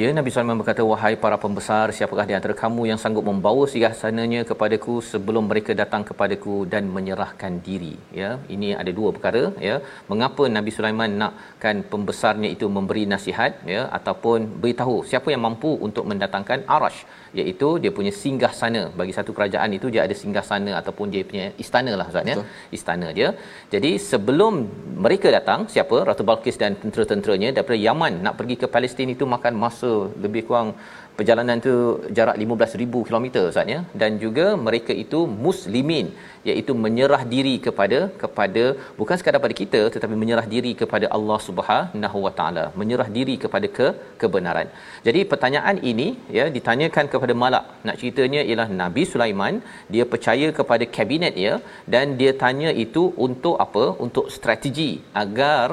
Dia 0.00 0.10
Nabi 0.16 0.30
Sulaiman 0.32 0.58
berkata, 0.60 0.82
"Wahai 0.90 1.14
para 1.22 1.36
pembesar, 1.42 1.86
siapakah 1.96 2.24
di 2.28 2.34
antara 2.36 2.54
kamu 2.60 2.82
yang 2.90 2.98
sanggup 3.02 3.24
membawa 3.30 3.64
singgasananya 3.72 4.40
kepadaku 4.50 4.94
sebelum 5.08 5.44
mereka 5.50 5.72
datang 5.80 6.02
kepadaku 6.08 6.54
dan 6.72 6.84
menyerahkan 6.94 7.52
diri?" 7.66 7.92
Ya, 8.20 8.30
ini 8.54 8.68
ada 8.82 8.90
dua 8.98 9.10
perkara, 9.16 9.42
ya. 9.68 9.74
Mengapa 10.12 10.44
Nabi 10.56 10.72
Sulaiman 10.76 11.10
nakkan 11.22 11.76
pembesarnya 11.92 12.48
itu 12.54 12.68
memberi 12.76 13.02
nasihat, 13.12 13.52
ya, 13.74 13.82
ataupun 13.98 14.38
beritahu 14.62 14.96
siapa 15.10 15.28
yang 15.34 15.42
mampu 15.48 15.72
untuk 15.88 16.06
mendatangkan 16.12 16.64
arash, 16.76 17.00
iaitu 17.40 17.68
dia 17.82 17.92
punya 17.98 18.14
singgah 18.22 18.52
sana. 18.62 18.82
Bagi 19.02 19.12
satu 19.18 19.36
kerajaan 19.36 19.76
itu 19.80 19.92
dia 19.96 20.02
ada 20.06 20.16
singgah 20.22 20.46
sana 20.52 20.72
ataupun 20.80 21.12
dia 21.16 21.24
punya 21.32 21.46
istana 21.64 21.92
lah 22.00 22.08
Ustaz, 22.12 22.32
ya. 22.32 22.38
Istana 22.78 23.10
dia. 23.20 23.28
Jadi 23.76 23.92
sebelum 24.10 24.64
mereka 25.04 25.28
datang, 25.38 25.68
siapa? 25.76 25.98
Ratu 26.08 26.24
Balkis 26.32 26.58
dan 26.64 26.72
tentera-tenteranya 26.84 27.50
daripada 27.58 27.80
Yaman 27.86 28.12
nak 28.24 28.36
pergi 28.40 28.58
ke 28.64 28.66
Palestin 28.76 29.16
itu 29.18 29.26
makan 29.36 29.54
masa 29.66 29.89
lebih 30.18 30.46
kurang 30.46 30.74
perjalanan 31.20 31.58
tu 31.66 31.74
jarak 32.18 32.36
15000 32.42 33.06
km 33.08 33.26
Ustaz 33.50 33.72
ya. 33.74 33.80
Dan 34.02 34.12
juga 34.24 34.46
mereka 34.66 34.92
itu 35.04 35.20
muslimin 35.46 36.08
iaitu 36.50 36.72
menyerah 36.84 37.22
diri 37.32 37.54
kepada 37.66 37.98
kepada 38.22 38.62
bukan 39.00 39.16
sekadar 39.20 39.40
pada 39.44 39.54
kita 39.60 39.80
tetapi 39.94 40.14
menyerah 40.22 40.46
diri 40.54 40.72
kepada 40.82 41.06
Allah 41.16 41.38
Subhanahu 41.48 42.18
Wa 42.26 42.32
Taala. 42.38 42.64
Menyerah 42.80 43.08
diri 43.16 43.34
kepada 43.44 43.68
ke 43.78 43.88
kebenaran. 44.22 44.68
Jadi 45.06 45.22
pertanyaan 45.32 45.78
ini 45.92 46.08
ya 46.38 46.46
ditanyakan 46.56 47.06
kepada 47.14 47.36
malak. 47.42 47.66
Nak 47.88 47.98
ceritanya 48.00 48.42
ialah 48.48 48.68
Nabi 48.82 49.04
Sulaiman 49.12 49.56
dia 49.94 50.06
percaya 50.14 50.48
kepada 50.58 50.86
kabinet 50.96 51.36
ya 51.46 51.54
dan 51.94 52.16
dia 52.22 52.32
tanya 52.44 52.72
itu 52.86 53.04
untuk 53.28 53.56
apa? 53.66 53.84
Untuk 54.06 54.26
strategi 54.38 54.90
agar 55.24 55.66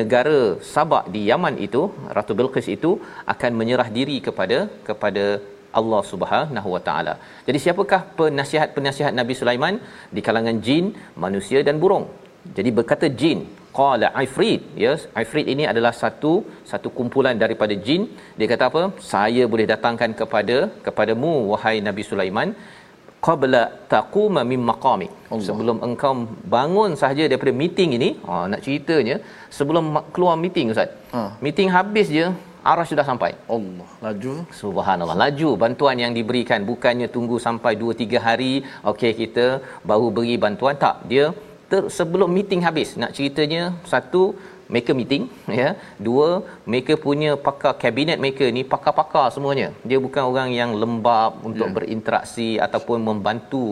negara 0.00 0.38
Sabak 0.72 1.04
di 1.14 1.20
Yaman 1.30 1.54
itu 1.66 1.82
Ratu 2.16 2.32
Bilqis 2.38 2.68
itu 2.76 2.90
akan 3.32 3.52
menyerah 3.60 3.88
diri 3.98 4.16
kepada 4.26 4.58
kepada 4.94 5.24
Allah 5.80 6.02
Subhanahu 6.12 6.68
Wa 6.74 6.82
Taala. 6.88 7.14
Jadi 7.46 7.58
siapakah 7.64 8.00
penasihat-penasihat 8.20 9.12
Nabi 9.20 9.34
Sulaiman 9.40 9.76
di 10.16 10.22
kalangan 10.28 10.58
jin, 10.66 10.86
manusia 11.24 11.60
dan 11.68 11.78
burung? 11.82 12.06
Jadi 12.56 12.70
berkata 12.78 13.06
jin, 13.20 13.38
qala 13.78 14.08
ifrit, 14.24 14.62
ya, 14.82 14.92
yes, 14.92 15.02
ifrit 15.22 15.46
ini 15.54 15.64
adalah 15.72 15.92
satu 16.02 16.32
satu 16.70 16.88
kumpulan 16.98 17.36
daripada 17.44 17.74
jin. 17.86 18.02
Dia 18.38 18.48
kata 18.52 18.64
apa? 18.70 18.82
Saya 19.12 19.44
boleh 19.52 19.66
datangkan 19.72 20.12
kepada 20.20 20.56
kepadamu 20.86 21.34
wahai 21.52 21.76
Nabi 21.88 22.04
Sulaiman 22.10 22.50
qabla 23.26 23.60
taquma 23.92 24.40
min 24.50 24.60
maqami 24.70 25.08
sebelum 25.46 25.76
engkau 25.86 26.12
bangun 26.54 26.90
sahaja 27.02 27.24
daripada 27.30 27.52
meeting 27.62 27.90
ini 27.98 28.08
ha 28.26 28.34
nak 28.52 28.60
ceritanya 28.66 29.16
sebelum 29.58 29.84
keluar 30.14 30.34
meeting 30.44 30.72
ustaz 30.74 30.90
ha. 31.14 31.22
meeting 31.44 31.70
habis 31.76 32.08
je 32.16 32.26
arah 32.72 32.86
sudah 32.90 33.04
sampai. 33.10 33.30
Allah, 33.56 33.88
laju. 34.06 34.34
Subhanallah, 34.62 35.16
laju 35.24 35.50
bantuan 35.64 35.98
yang 36.04 36.12
diberikan 36.18 36.62
bukannya 36.70 37.08
tunggu 37.16 37.38
sampai 37.46 37.72
2 37.82 38.00
3 38.02 38.26
hari, 38.26 38.52
okey 38.92 39.12
kita 39.20 39.46
baru 39.90 40.08
beri 40.16 40.36
bantuan 40.46 40.76
tak. 40.84 40.96
Dia 41.12 41.26
ter, 41.70 41.82
sebelum 41.98 42.30
meeting 42.36 42.62
habis. 42.68 42.90
Nak 43.02 43.12
ceritanya 43.18 43.62
satu 43.92 44.24
mereka 44.72 44.90
meeting 44.98 45.24
ya 45.60 45.68
dua 46.06 46.28
mereka 46.72 46.94
punya 47.06 47.30
pakar 47.46 47.72
kabinet 47.82 48.18
mereka 48.24 48.44
ni 48.56 48.62
pakar-pakar 48.72 49.26
semuanya 49.34 49.68
dia 49.88 49.98
bukan 50.06 50.24
orang 50.30 50.50
yang 50.60 50.70
lembab 50.82 51.32
untuk 51.48 51.68
yeah. 51.68 51.76
berinteraksi 51.76 52.48
ataupun 52.66 53.00
membantu 53.08 53.64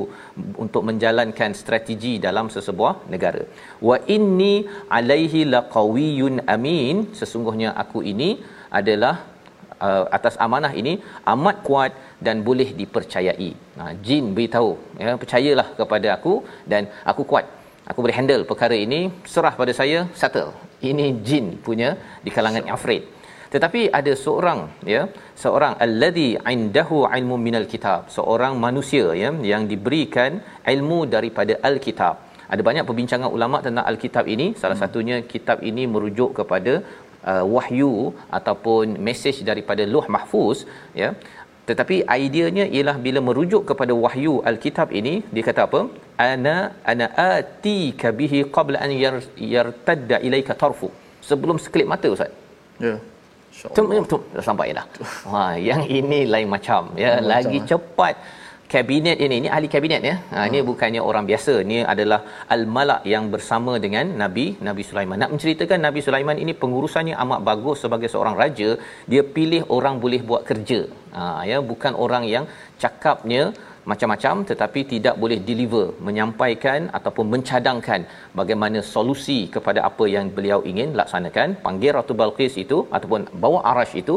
untuk 0.65 0.83
menjalankan 0.89 1.53
strategi 1.63 2.15
dalam 2.27 2.49
sesebuah 2.57 2.95
negara 3.15 3.45
wa 3.89 3.99
inni 4.17 4.55
alaihi 4.99 5.43
laqawiyyun 5.55 6.37
amin 6.57 6.99
sesungguhnya 7.21 7.73
aku 7.85 8.01
ini 8.15 8.31
adalah 8.81 9.15
uh, 9.87 10.05
atas 10.19 10.35
amanah 10.47 10.73
ini 10.81 10.95
amat 11.35 11.57
kuat 11.69 11.93
dan 12.27 12.37
boleh 12.49 12.69
dipercayai. 12.81 13.51
Ha, 13.79 13.85
jin 14.07 14.25
beritahu, 14.37 14.71
ya, 15.03 15.15
percayalah 15.23 15.69
kepada 15.81 16.09
aku 16.17 16.35
dan 16.73 16.85
aku 17.13 17.25
kuat. 17.33 17.47
Aku 17.91 17.99
boleh 18.05 18.17
handle 18.19 18.45
perkara 18.51 18.77
ini, 18.87 19.01
serah 19.33 19.55
pada 19.61 19.73
saya, 19.81 19.99
settle. 20.21 20.53
Ini 20.91 21.07
jin 21.27 21.47
punya 21.67 21.91
di 22.25 22.31
kalangan 22.37 22.67
afraid. 22.77 23.03
Tetapi 23.55 23.81
ada 23.99 24.13
seorang 24.25 24.61
ya, 24.93 25.01
seorang 25.43 25.73
alladhi 25.85 26.29
indahu 26.55 26.99
ilmu 27.19 27.37
minal 27.47 27.67
kitab, 27.73 28.09
seorang 28.17 28.55
manusia 28.67 29.07
ya 29.23 29.31
yang 29.53 29.65
diberikan 29.73 30.41
ilmu 30.75 31.01
daripada 31.15 31.57
al-kitab. 31.69 32.15
Ada 32.53 32.63
banyak 32.69 32.85
perbincangan 32.89 33.31
ulama 33.37 33.59
tentang 33.67 33.85
al-kitab 33.91 34.25
ini. 34.35 34.47
Salah 34.61 34.77
hmm. 34.77 34.85
satunya 34.85 35.17
kitab 35.33 35.59
ini 35.71 35.85
merujuk 35.93 36.31
kepada 36.39 36.73
uh, 37.31 37.45
wahyu 37.55 37.95
ataupun 38.39 38.97
mesej 39.09 39.39
daripada 39.51 39.85
Luh 39.95 40.07
Mahfuz 40.17 40.61
ya. 41.03 41.11
Tetapi 41.69 41.97
ideanya 42.25 42.65
ialah 42.77 42.97
bila 43.07 43.21
merujuk 43.29 43.63
kepada 43.71 43.93
wahyu 44.05 44.35
al-kitab 44.51 44.89
ini 45.01 45.15
dia 45.35 45.45
kata 45.49 45.63
apa? 45.69 45.81
Ana 46.33 46.57
ana 46.93 47.07
ati 47.37 47.79
kabihi 48.03 48.39
qabla 48.57 48.79
an 48.87 48.93
yar, 49.05 49.17
yartadda 49.55 50.19
ilaika 50.27 50.55
tarfu. 50.63 50.91
Sebelum 51.31 51.59
sekelip 51.65 51.89
mata 51.95 52.09
ustaz. 52.15 52.31
Ya. 52.87 52.87
Yeah. 52.87 53.01
tum 54.13 54.23
sampai 54.49 54.69
dah. 54.79 54.87
Ha 55.33 55.41
yang 55.69 55.83
ini 55.99 56.21
lain 56.35 56.49
macam 56.55 56.83
ya. 57.05 57.13
Lagi 57.33 57.59
macam, 57.59 57.69
cepat 57.71 58.15
kabinet 58.73 59.19
ini 59.25 59.35
ini 59.41 59.49
ahli 59.57 59.69
kabinet 59.75 60.03
ya. 60.11 60.15
Ha, 60.33 60.45
ini 60.51 60.59
hmm. 60.61 60.69
bukannya 60.71 61.01
orang 61.09 61.25
biasa. 61.31 61.55
Ini 61.65 61.79
adalah 61.93 62.21
al-malak 62.55 63.03
yang 63.15 63.25
bersama 63.35 63.73
dengan 63.85 64.07
nabi 64.23 64.47
nabi 64.69 64.83
Sulaiman. 64.91 65.19
Nak 65.23 65.33
menceritakan 65.35 65.81
nabi 65.87 66.01
Sulaiman 66.07 66.39
ini 66.45 66.55
pengurusannya 66.63 67.17
amat 67.25 67.41
bagus 67.51 67.79
sebagai 67.85 68.11
seorang 68.15 68.37
raja 68.43 68.71
dia 69.13 69.23
pilih 69.37 69.63
orang 69.77 69.97
boleh 70.05 70.21
buat 70.31 70.45
kerja. 70.51 70.81
Ha, 71.17 71.23
ya 71.51 71.59
bukan 71.73 71.95
orang 72.05 72.27
yang 72.35 72.47
cakapnya 72.85 73.43
macam-macam 73.91 74.35
tetapi 74.51 74.81
tidak 74.93 75.15
boleh 75.23 75.39
deliver 75.49 75.87
menyampaikan 76.07 76.81
ataupun 76.99 77.27
mencadangkan 77.35 78.01
bagaimana 78.41 78.79
solusi 78.95 79.39
kepada 79.55 79.81
apa 79.89 80.07
yang 80.15 80.29
beliau 80.37 80.61
ingin 80.73 80.91
laksanakan. 81.01 81.49
Panggil 81.67 81.93
ratu 81.99 82.15
Balqis 82.21 82.57
itu 82.65 82.79
ataupun 82.97 83.23
bawa 83.45 83.61
arash 83.73 83.95
itu 84.03 84.17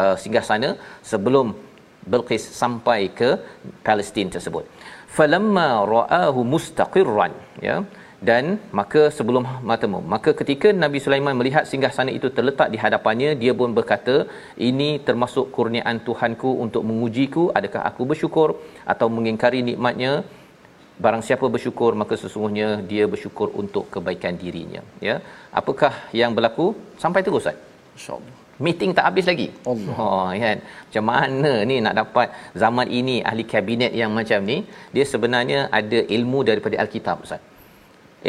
uh, 0.00 0.14
singgah 0.22 0.44
sana 0.50 0.70
sebelum 1.12 1.46
Bilqis 2.10 2.44
sampai 2.60 3.00
ke 3.18 3.30
Palestin 3.86 4.30
tersebut. 4.34 4.64
Falamma 5.16 5.68
ra'ahu 5.94 6.40
mustaqirran 6.52 7.34
ya. 7.68 7.76
Dan 8.28 8.44
maka 8.78 9.00
sebelum 9.16 9.44
matamu 9.68 9.98
maka 10.12 10.30
ketika 10.40 10.68
Nabi 10.82 10.98
Sulaiman 11.04 11.34
melihat 11.38 11.64
singgah 11.70 11.90
sana 11.96 12.10
itu 12.18 12.28
terletak 12.36 12.68
di 12.74 12.78
hadapannya 12.82 13.30
dia 13.40 13.50
pun 13.60 13.74
berkata 13.78 14.16
ini 14.68 15.02
termasuk 15.06 15.50
kurniaan 15.56 15.98
Tuhanku 16.06 16.50
untuk 16.64 16.86
mengujiku. 16.90 17.50
Adakah 17.58 17.82
aku 17.90 18.06
bersyukur 18.12 18.48
atau 18.92 19.08
mengingkari 19.16 19.66
nikmatnya? 19.70 20.12
Barang 21.02 21.24
siapa 21.26 21.50
bersyukur 21.54 21.98
maka 22.02 22.14
sesungguhnya 22.22 22.68
dia 22.92 23.10
bersyukur 23.14 23.50
untuk 23.62 23.90
kebaikan 23.90 24.38
dirinya. 24.38 24.84
Ya. 25.08 25.18
Apakah 25.50 25.92
yang 26.20 26.30
berlaku? 26.38 26.78
Sampai 27.02 27.26
terus 27.26 27.42
Ustaz. 27.42 27.58
Insyaallah 27.98 28.41
meeting 28.66 28.90
tak 28.98 29.06
habis 29.08 29.26
lagi. 29.30 29.48
Allah. 29.70 29.96
Oh, 30.04 30.26
kan. 30.44 30.58
Macam 30.86 31.04
mana 31.12 31.52
ni 31.70 31.76
nak 31.86 31.94
dapat 32.00 32.28
zaman 32.62 32.88
ini 33.00 33.16
ahli 33.30 33.44
kabinet 33.52 33.92
yang 34.00 34.12
macam 34.18 34.40
ni, 34.50 34.58
dia 34.96 35.04
sebenarnya 35.12 35.60
ada 35.80 36.00
ilmu 36.16 36.40
daripada 36.50 36.76
al-Kitab 36.84 37.24
Ustaz. 37.26 37.42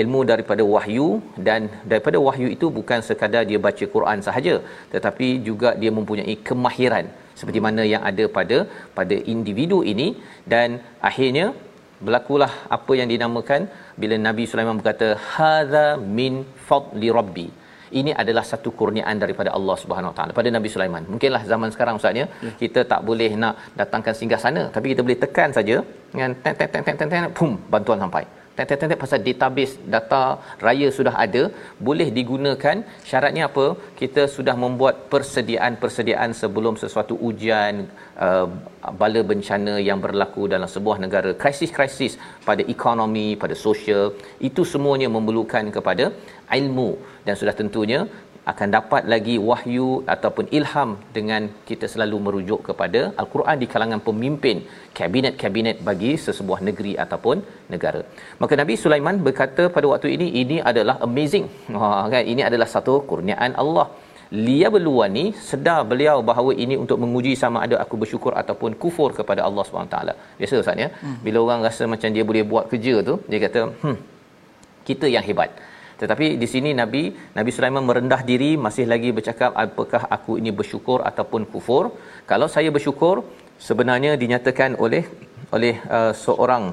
Ilmu 0.02 0.20
daripada 0.30 0.64
wahyu 0.76 1.08
dan 1.48 1.70
daripada 1.92 2.18
wahyu 2.28 2.48
itu 2.56 2.68
bukan 2.78 3.00
sekadar 3.10 3.44
dia 3.50 3.60
baca 3.68 3.86
Quran 3.96 4.20
sahaja, 4.28 4.56
tetapi 4.94 5.28
juga 5.50 5.72
dia 5.82 5.92
mempunyai 5.98 6.36
kemahiran 6.48 7.06
seperti 7.40 7.60
mana 7.66 7.84
yang 7.94 8.04
ada 8.10 8.26
pada 8.38 8.58
pada 8.98 9.16
individu 9.34 9.78
ini 9.92 10.08
dan 10.54 10.70
akhirnya 11.10 11.46
berlakulah 12.06 12.52
apa 12.78 12.94
yang 13.00 13.10
dinamakan 13.14 13.62
bila 14.02 14.16
Nabi 14.28 14.44
Sulaiman 14.52 14.80
berkata 14.80 15.10
hadza 15.34 15.86
min 16.18 16.34
fadli 16.68 17.10
rabbi 17.20 17.48
ini 18.00 18.12
adalah 18.22 18.44
satu 18.52 18.70
kurniaan 18.80 19.18
daripada 19.24 19.50
Allah 19.58 19.76
Subhanahu 19.84 20.12
Wa 20.12 20.16
Taala 20.18 20.32
pada 20.40 20.50
Nabi 20.58 20.70
Sulaiman. 20.76 21.04
Mungkinlah 21.12 21.44
zaman 21.52 21.70
sekarang 21.76 21.98
ustaznya 22.00 22.26
ya. 22.46 22.54
kita 22.62 22.82
tak 22.92 23.02
boleh 23.10 23.32
nak 23.44 23.56
datangkan 23.80 24.14
singgah 24.20 24.42
sana 24.46 24.64
tapi 24.76 24.86
kita 24.94 25.02
boleh 25.06 25.20
tekan 25.24 25.50
saja 25.58 25.76
dengan 26.14 26.32
tek 26.44 26.56
tek 26.60 26.70
tek 26.74 26.84
tek 26.88 27.08
tek 27.12 27.34
pum 27.40 27.52
bantuan 27.74 28.00
sampai 28.04 28.24
tek 28.58 29.02
pasal 29.04 29.20
database 29.28 29.74
data 29.94 30.22
raya 30.66 30.88
sudah 30.98 31.16
ada 31.26 31.44
boleh 31.88 32.08
digunakan. 32.18 32.78
Syaratnya 33.10 33.44
apa? 33.50 33.66
Kita 34.02 34.24
sudah 34.36 34.56
membuat 34.64 34.96
persediaan-persediaan 35.14 36.32
sebelum 36.42 36.76
sesuatu 36.84 37.16
ujian 37.30 37.74
uh, 38.26 38.48
bala 39.02 39.22
bencana 39.32 39.74
yang 39.90 40.00
berlaku 40.06 40.46
dalam 40.54 40.70
sebuah 40.76 40.98
negara. 41.06 41.32
Krisis-krisis 41.44 42.16
pada 42.48 42.64
ekonomi 42.76 43.28
pada 43.44 43.58
sosial 43.66 44.06
itu 44.50 44.64
semuanya 44.74 45.10
memerlukan 45.16 45.66
kepada 45.78 46.08
ilmu. 46.60 46.90
Dan 47.26 47.36
sudah 47.40 47.56
tentunya 47.62 48.00
akan 48.52 48.68
dapat 48.76 49.04
lagi 49.14 49.36
wahyu 49.50 49.90
ataupun 50.14 50.46
ilham 50.58 50.90
dengan 51.18 51.44
kita 51.70 51.86
selalu 51.94 52.18
merujuk 52.26 52.60
kepada 52.68 53.02
al-Quran 53.22 53.58
di 53.62 53.68
kalangan 53.74 54.02
pemimpin 54.08 54.58
kabinet-kabinet 55.00 55.78
bagi 55.90 56.12
sesebuah 56.26 56.60
negeri 56.68 56.94
ataupun 57.04 57.38
negara. 57.74 58.02
Maka 58.44 58.54
Nabi 58.62 58.76
Sulaiman 58.84 59.20
berkata 59.28 59.66
pada 59.76 59.88
waktu 59.92 60.10
ini 60.16 60.28
ini 60.44 60.58
adalah 60.72 60.98
amazing. 61.08 61.48
Ha 61.78 61.92
kan 62.14 62.24
ini 62.34 62.44
adalah 62.50 62.70
satu 62.76 62.96
kurniaan 63.12 63.54
Allah. 63.64 63.88
Liya 64.46 64.70
beluani 64.76 65.26
sedar 65.50 65.82
beliau 65.90 66.18
bahawa 66.30 66.52
ini 66.64 66.76
untuk 66.84 66.98
menguji 67.04 67.34
sama 67.42 67.58
ada 67.66 67.76
aku 67.84 67.96
bersyukur 68.02 68.34
ataupun 68.42 68.72
kufur 68.84 69.10
kepada 69.18 69.42
Allah 69.48 69.64
SWT. 69.66 69.98
Biasa 70.40 70.62
Ustaz 70.64 70.84
ya. 70.84 70.88
Hmm. 71.04 71.18
Bila 71.26 71.38
orang 71.46 71.62
rasa 71.68 71.84
macam 71.94 72.10
dia 72.16 72.26
boleh 72.30 72.44
buat 72.52 72.66
kerja 72.72 72.96
tu, 73.10 73.16
dia 73.30 73.40
kata, 73.46 73.62
"Hmm, 73.84 73.98
kita 74.90 75.06
yang 75.16 75.26
hebat." 75.30 75.52
Tetapi 76.04 76.26
di 76.42 76.48
sini 76.54 76.70
Nabi 76.82 77.04
Nabi 77.38 77.52
Sulaiman 77.56 77.86
merendah 77.90 78.22
diri 78.30 78.52
masih 78.66 78.86
lagi 78.94 79.10
bercakap 79.18 79.52
apakah 79.64 80.04
aku 80.16 80.36
ini 80.42 80.52
bersyukur 80.60 81.00
ataupun 81.10 81.44
kufur. 81.54 81.84
Kalau 82.32 82.48
saya 82.56 82.70
bersyukur 82.76 83.16
sebenarnya 83.68 84.12
dinyatakan 84.24 84.76
oleh 84.86 85.04
oleh 85.56 85.76
uh, 85.98 86.14
seorang 86.26 86.64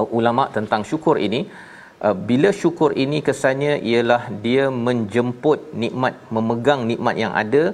uh, 0.00 0.08
ulama 0.18 0.44
tentang 0.56 0.84
syukur 0.90 1.16
ini 1.26 1.40
uh, 2.06 2.16
bila 2.30 2.50
syukur 2.62 2.90
ini 3.04 3.20
kesannya 3.28 3.74
ialah 3.90 4.22
dia 4.46 4.66
menjemput 4.88 5.72
nikmat 5.84 6.16
memegang 6.36 6.82
nikmat 6.90 7.16
yang 7.24 7.32
ada 7.44 7.64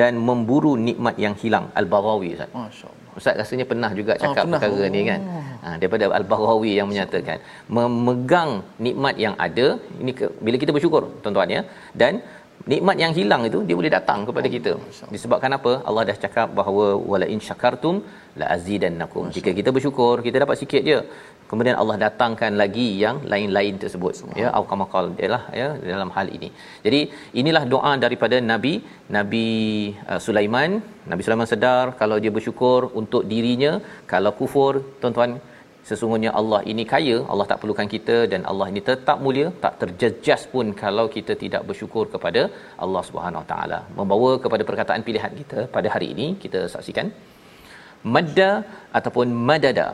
dan 0.00 0.18
memburu 0.30 0.74
nikmat 0.88 1.16
yang 1.26 1.36
hilang 1.42 1.68
al-Baghawi 1.82 2.30
Ustaz. 2.36 2.50
Masya-Allah. 2.62 2.99
Ustaz 3.20 3.36
rasanya 3.40 3.66
pernah 3.70 3.90
juga 4.00 4.12
ah, 4.16 4.20
cakap 4.22 4.42
oh, 4.42 4.46
pernah. 4.46 4.60
perkara 4.62 4.84
oh. 4.88 4.92
ni 4.96 5.02
kan. 5.10 5.20
Ha, 5.64 5.68
daripada 5.80 6.04
Al-Baghawi 6.18 6.72
yang 6.78 6.88
menyatakan 6.92 7.38
memegang 7.76 8.52
nikmat 8.86 9.14
yang 9.24 9.34
ada 9.46 9.66
ini 10.02 10.12
ke, 10.18 10.26
bila 10.46 10.56
kita 10.62 10.72
bersyukur 10.76 11.02
tuan-tuan 11.22 11.50
ya 11.56 11.62
dan 12.02 12.14
nikmat 12.72 12.96
yang 13.02 13.12
hilang 13.18 13.42
itu 13.48 13.58
dia 13.68 13.76
boleh 13.80 13.92
datang 13.96 14.20
kepada 14.28 14.48
oh, 14.48 14.52
kita. 14.56 14.72
Disebabkan 15.14 15.50
apa? 15.58 15.72
Allah 15.88 16.02
dah 16.10 16.16
cakap 16.24 16.48
bahawa 16.58 16.86
wala 17.10 17.26
in 17.34 17.40
syakartum 17.48 17.96
la 18.40 18.46
azidannakum. 18.56 19.26
Jika 19.36 19.50
kita 19.58 19.70
bersyukur, 19.76 20.14
kita 20.26 20.36
dapat 20.44 20.58
sikit 20.62 20.82
je. 20.90 20.98
Kemudian 21.50 21.76
Allah 21.82 21.96
datangkan 22.04 22.52
lagi 22.62 22.88
yang 23.04 23.16
lain-lain 23.32 23.74
tersebut 23.82 24.12
ya. 24.40 24.48
Au 24.56 24.62
kama 24.70 24.84
qal 24.92 25.06
ialah 25.22 25.42
ya 25.60 25.68
dalam 25.92 26.10
hal 26.16 26.26
ini. 26.36 26.48
Jadi 26.84 27.00
inilah 27.40 27.64
doa 27.74 27.92
daripada 28.04 28.38
nabi 28.52 28.74
nabi 29.16 29.46
uh, 30.10 30.20
Sulaiman. 30.26 30.78
Nabi 31.12 31.22
Sulaiman 31.26 31.48
sedar 31.52 31.84
kalau 32.02 32.18
dia 32.22 32.30
bersyukur 32.36 32.80
untuk 33.00 33.24
dirinya. 33.32 33.72
Kalau 34.12 34.32
kufur 34.40 34.72
tuan-tuan 35.02 35.32
sesungguhnya 35.88 36.30
Allah 36.40 36.60
ini 36.72 36.84
kaya 36.92 37.16
Allah 37.32 37.46
tak 37.50 37.58
perlukan 37.62 37.88
kita 37.94 38.16
dan 38.32 38.42
Allah 38.50 38.66
ini 38.72 38.80
tetap 38.90 39.18
mulia 39.24 39.46
tak 39.64 39.74
terjejas 39.82 40.42
pun 40.52 40.68
kalau 40.82 41.06
kita 41.16 41.34
tidak 41.42 41.64
bersyukur 41.70 42.04
kepada 42.14 42.42
Allah 42.84 43.02
Subhanahu 43.08 43.44
taala. 43.52 43.80
Membawa 43.98 44.30
kepada 44.44 44.66
perkataan 44.70 45.04
pilihan 45.08 45.34
kita 45.40 45.60
pada 45.76 45.90
hari 45.94 46.08
ini 46.14 46.28
kita 46.44 46.62
saksikan. 46.74 47.08
Madda 48.14 48.50
ataupun 48.98 49.28
madada 49.48 49.88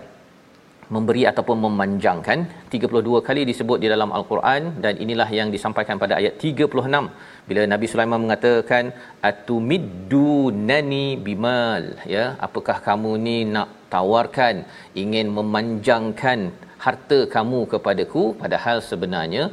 memberi 0.94 1.22
ataupun 1.30 1.56
memanjangkan. 1.66 2.38
32 2.74 3.26
kali 3.28 3.42
disebut 3.50 3.78
di 3.82 3.88
dalam 3.92 4.10
al-Quran 4.18 4.62
dan 4.84 4.94
inilah 5.04 5.28
yang 5.38 5.48
disampaikan 5.54 5.96
pada 6.02 6.14
ayat 6.20 6.34
36 6.50 7.35
bila 7.48 7.62
Nabi 7.72 7.86
Sulaiman 7.90 8.22
mengatakan 8.24 8.84
atumiddu 9.28 10.50
nani 10.68 11.06
bimal 11.26 11.84
ya 12.14 12.24
apakah 12.46 12.76
kamu 12.88 13.12
ni 13.26 13.38
nak 13.54 13.68
tawarkan 13.94 14.56
ingin 15.02 15.28
memanjangkan 15.38 16.40
harta 16.84 17.18
kamu 17.36 17.60
kepadaku 17.72 18.24
padahal 18.42 18.78
sebenarnya 18.90 19.44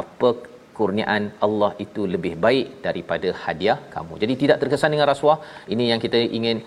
apa 0.00 0.30
kurniaan 0.78 1.24
Allah 1.46 1.70
itu 1.84 2.02
lebih 2.14 2.34
baik 2.44 2.66
daripada 2.86 3.28
hadiah 3.44 3.78
kamu. 3.94 4.12
Jadi 4.22 4.34
tidak 4.42 4.58
terkesan 4.62 4.92
dengan 4.94 5.08
rasuah. 5.12 5.38
Ini 5.74 5.84
yang 5.90 6.00
kita 6.04 6.18
ingin 6.38 6.58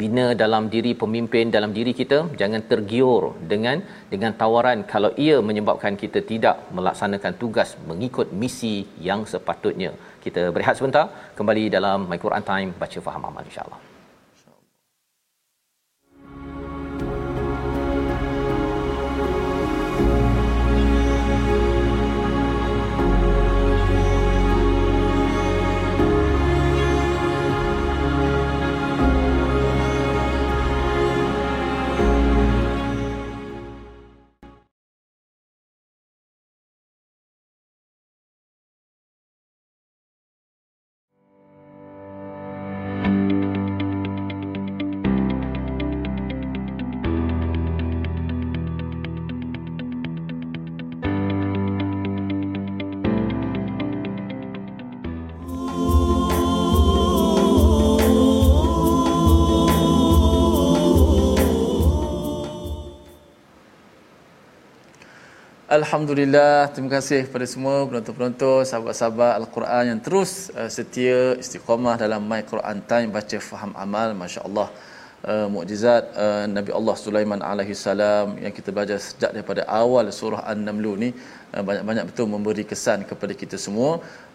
bina 0.00 0.26
dalam 0.42 0.68
diri 0.74 0.92
pemimpin 1.02 1.48
dalam 1.56 1.72
diri 1.76 1.92
kita 2.00 2.18
jangan 2.40 2.62
tergiur 2.70 3.32
dengan 3.52 3.80
dengan 4.12 4.32
tawaran 4.42 4.84
kalau 4.92 5.10
ia 5.26 5.36
menyebabkan 5.40 5.96
kita 5.96 6.22
tidak 6.32 6.68
melaksanakan 6.76 7.34
tugas 7.42 7.76
mengikut 7.90 8.28
misi 8.42 8.76
yang 9.08 9.22
sepatutnya. 9.24 9.92
Kita 10.24 10.52
berehat 10.54 10.76
sebentar 10.76 11.08
kembali 11.38 11.66
dalam 11.76 12.04
my 12.10 12.20
Quran 12.24 12.44
time 12.52 12.70
baca 12.82 12.98
faham 13.00 13.24
amal 13.30 13.44
insyaallah 13.50 13.87
Alhamdulillah, 65.78 66.74
terima 66.74 66.90
kasih 66.98 67.18
kepada 67.26 67.46
semua 67.46 67.86
penonton-penonton, 67.88 68.66
sahabat-sahabat 68.68 69.32
Al-Quran 69.40 69.84
yang 69.90 70.00
terus 70.06 70.30
uh, 70.58 70.66
setia 70.76 71.38
istiqamah 71.42 71.94
dalam 72.02 72.22
My 72.30 72.42
Quran 72.52 72.78
Time 72.90 73.08
baca 73.16 73.38
faham 73.48 73.72
amal, 73.84 74.08
masya-Allah. 74.22 74.68
Uh, 75.30 75.46
mukjizat 75.54 76.02
uh, 76.24 76.44
Nabi 76.56 76.70
Allah 76.78 76.94
Sulaiman 77.04 77.40
alaihi 77.50 77.78
salam 77.78 78.34
yang 78.44 78.50
kita 78.58 78.74
belajar 78.74 78.98
sejak 79.06 79.30
daripada 79.36 79.62
awal 79.82 80.10
surah 80.18 80.42
An-Naml 80.50 80.86
ni 81.02 81.10
uh, 81.54 81.62
banyak-banyak 81.68 82.04
betul 82.10 82.26
memberi 82.34 82.64
kesan 82.72 83.06
kepada 83.10 83.34
kita 83.42 83.54
semua 83.66 83.90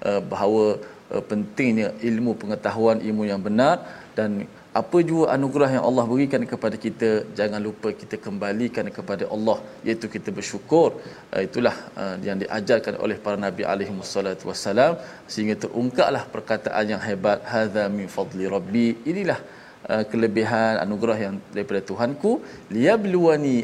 uh, 0.08 0.22
bahawa 0.34 0.66
uh, 1.12 1.24
pentingnya 1.32 1.92
ilmu 2.10 2.40
pengetahuan 2.40 3.04
ilmu 3.04 3.24
yang 3.32 3.44
benar 3.48 3.84
dan 4.16 4.48
apa 4.80 4.98
jua 5.10 5.26
anugerah 5.36 5.70
yang 5.76 5.84
Allah 5.90 6.04
berikan 6.12 6.44
kepada 6.52 6.76
kita 6.86 7.10
jangan 7.40 7.62
lupa 7.66 7.90
kita 8.02 8.16
kembalikan 8.26 8.86
kepada 8.98 9.26
Allah 9.36 9.58
iaitu 9.88 10.08
kita 10.16 10.30
bersyukur. 10.38 10.90
Uh, 11.34 11.42
itulah 11.48 11.76
uh, 12.02 12.16
yang 12.28 12.38
diajarkan 12.44 12.96
oleh 13.06 13.18
para 13.26 13.38
nabi 13.46 13.64
alaihi 13.74 13.94
wassalatu 14.02 14.50
wassalam. 14.50 14.94
Sehingga 15.34 15.56
terungkaplah 15.66 16.24
perkataan 16.36 16.86
yang 16.94 17.02
hebat 17.10 17.46
hadza 17.54 17.86
min 17.98 18.10
fadli 18.16 18.48
rabbi. 18.56 18.88
Inilah 19.12 19.40
uh, 19.92 20.04
kelebihan 20.14 20.82
anugerah 20.86 21.18
yang 21.26 21.38
daripada 21.54 21.82
Tuhanku. 21.92 22.34
Liyabluwani 22.76 23.56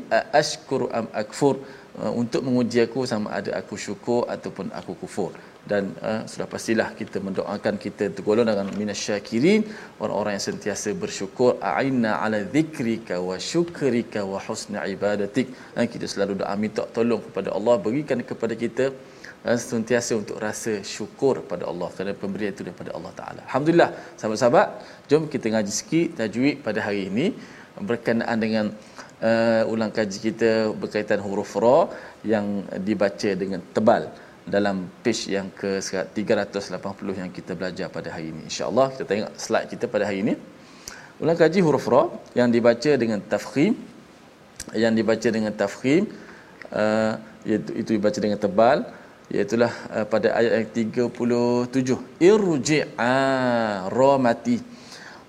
ashkuru 0.42 0.88
am 1.02 1.08
akfur 1.24 1.56
uh, 1.98 2.12
untuk 2.22 2.42
menguji 2.48 2.80
aku 2.86 3.04
sama 3.12 3.28
ada 3.40 3.52
aku 3.60 3.76
syukur 3.86 4.22
ataupun 4.36 4.68
aku 4.80 4.94
kufur. 5.02 5.32
Dan 5.70 5.84
uh, 6.10 6.22
sudah 6.32 6.48
pastilah 6.54 6.88
kita 7.00 7.18
mendoakan 7.28 7.76
kita 7.86 8.06
tergolong 8.16 8.48
dengan 8.50 8.70
minasyakirin 8.82 9.62
orang-orang 10.02 10.34
yang 10.38 10.46
sentiasa 10.50 10.90
bersyukur. 11.04 11.52
A'inna 11.72 12.12
ala 12.24 12.40
dzikrika 12.56 13.16
wa 13.30 13.38
syukrika 13.50 14.22
wa 14.32 14.40
husni 14.46 14.80
ibadatik. 14.96 15.48
Dan 15.76 15.86
kita 15.94 16.06
selalu 16.14 16.42
doa 16.42 16.56
minta 16.64 16.86
tolong 16.98 17.22
kepada 17.28 17.52
Allah 17.58 17.76
berikan 17.88 18.20
kepada 18.32 18.56
kita 18.64 18.86
uh, 19.46 19.58
sentiasa 19.72 20.12
untuk 20.22 20.40
rasa 20.48 20.74
syukur 20.96 21.36
pada 21.52 21.66
Allah 21.72 21.90
kerana 21.96 22.14
pemberian 22.24 22.52
itu 22.56 22.66
daripada 22.68 22.92
Allah 22.98 23.14
Taala. 23.20 23.42
Alhamdulillah 23.48 23.90
sahabat-sahabat, 24.20 24.68
jom 25.12 25.26
kita 25.34 25.48
ngaji 25.54 25.74
sikit 25.82 26.08
tajwid 26.22 26.56
pada 26.68 26.80
hari 26.88 27.02
ini 27.12 27.28
berkenaan 27.92 28.38
dengan 28.46 28.66
uh, 28.72 29.09
ulang 29.74 29.92
kaji 29.92 30.18
kita 30.28 30.52
berkaitan 30.82 31.20
huruf 31.20 31.52
ra 31.64 31.92
yang 32.24 32.64
dibaca 32.88 33.30
dengan 33.42 33.60
tebal 33.76 34.08
dalam 34.48 34.90
page 35.04 35.30
yang 35.36 35.48
ke 35.60 35.84
380 35.84 37.22
yang 37.22 37.30
kita 37.38 37.52
belajar 37.60 37.88
pada 37.92 38.10
hari 38.16 38.32
ini. 38.32 38.42
Insya-Allah 38.50 38.88
kita 38.96 39.06
tengok 39.12 39.32
slide 39.36 39.68
kita 39.74 39.86
pada 39.92 40.08
hari 40.10 40.20
ini. 40.26 40.34
Ulang 41.20 41.36
kaji 41.36 41.60
huruf 41.60 41.86
ra 41.92 42.04
yang 42.40 42.48
dibaca 42.48 42.92
dengan 42.96 43.20
tafkhim 43.20 43.76
yang 44.84 44.94
dibaca 44.94 45.28
dengan 45.36 45.54
tafkhim 45.56 46.04
uh, 46.74 47.14
iaitu 47.48 47.72
itu 47.82 47.90
dibaca 47.98 48.20
dengan 48.20 48.40
tebal 48.46 48.78
iaitu 49.30 49.56
uh, 49.62 49.72
pada 50.10 50.28
ayat 50.38 50.74
yang 50.74 51.12
37 51.12 52.24
irji'a 52.30 53.16
ra 53.98 54.14
mati 54.18 54.58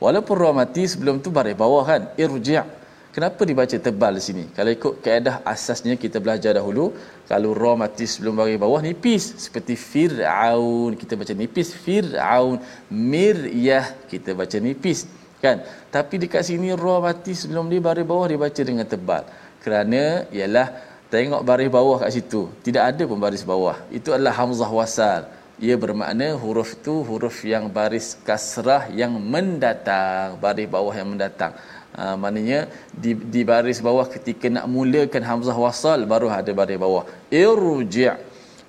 walaupun 0.03 0.35
ra 0.43 0.51
mati 0.61 0.83
sebelum 0.89 1.21
tu 1.25 1.31
baris 1.33 1.57
bawah 1.57 1.85
kan 1.85 2.03
irji' 2.17 2.80
kenapa 3.15 3.43
dibaca 3.49 3.77
tebal 3.87 4.13
di 4.19 4.23
sini 4.29 4.45
kalau 4.57 4.71
ikut 4.77 4.95
kaedah 5.05 5.37
asasnya 5.53 5.95
kita 6.05 6.19
belajar 6.25 6.53
dahulu 6.59 6.85
kalau 7.31 7.51
ra 7.63 7.73
mati 7.83 8.05
sebelum 8.13 8.35
baris 8.41 8.59
bawah 8.65 8.81
nipis 8.89 9.25
seperti 9.45 9.75
fir'aun 9.77 10.93
kita 11.01 11.15
baca 11.21 11.35
nipis 11.43 11.69
fir'aun 11.85 12.57
miryah 12.91 13.87
kita 14.11 14.33
baca 14.41 14.59
nipis 14.67 15.07
kan 15.45 15.63
tapi 15.95 16.15
dekat 16.23 16.43
sini 16.49 16.71
ra 16.85 16.97
mati 17.07 17.33
sebelum 17.41 17.67
dia 17.73 17.81
baris 17.89 18.07
bawah 18.13 18.27
dibaca 18.33 18.63
dengan 18.71 18.87
tebal 18.87 19.23
kerana 19.65 20.25
ialah 20.33 20.91
Tengok 21.11 21.43
baris 21.43 21.67
bawah 21.67 21.99
kat 21.99 22.11
situ. 22.15 22.47
Tidak 22.63 22.83
ada 22.91 23.03
pun 23.03 23.19
baris 23.19 23.43
bawah. 23.43 23.75
Itu 23.91 24.15
adalah 24.15 24.31
hamzah 24.39 24.71
wasal. 24.71 25.27
Ia 25.59 25.75
bermakna 25.75 26.39
huruf 26.39 26.79
itu 26.79 27.03
huruf 27.03 27.43
yang 27.43 27.67
baris 27.67 28.15
kasrah 28.23 28.87
yang 28.95 29.19
mendatang. 29.19 30.39
Baris 30.39 30.71
bawah 30.71 30.95
yang 30.95 31.11
mendatang. 31.11 31.53
Ha, 32.01 32.17
maknanya 32.17 32.61
di, 33.03 33.13
di 33.13 33.45
baris 33.45 33.79
bawah 33.85 34.09
ketika 34.09 34.49
nak 34.49 34.65
mulakan 34.75 35.21
hamzah 35.21 35.53
wasal 35.65 36.01
baru 36.13 36.33
ada 36.33 36.49
baris 36.57 36.81
bawah. 36.81 37.05
Irji' 37.29 38.17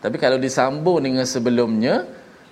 Tapi 0.04 0.18
kalau 0.24 0.36
disambung 0.46 1.00
dengan 1.06 1.24
sebelumnya, 1.34 1.96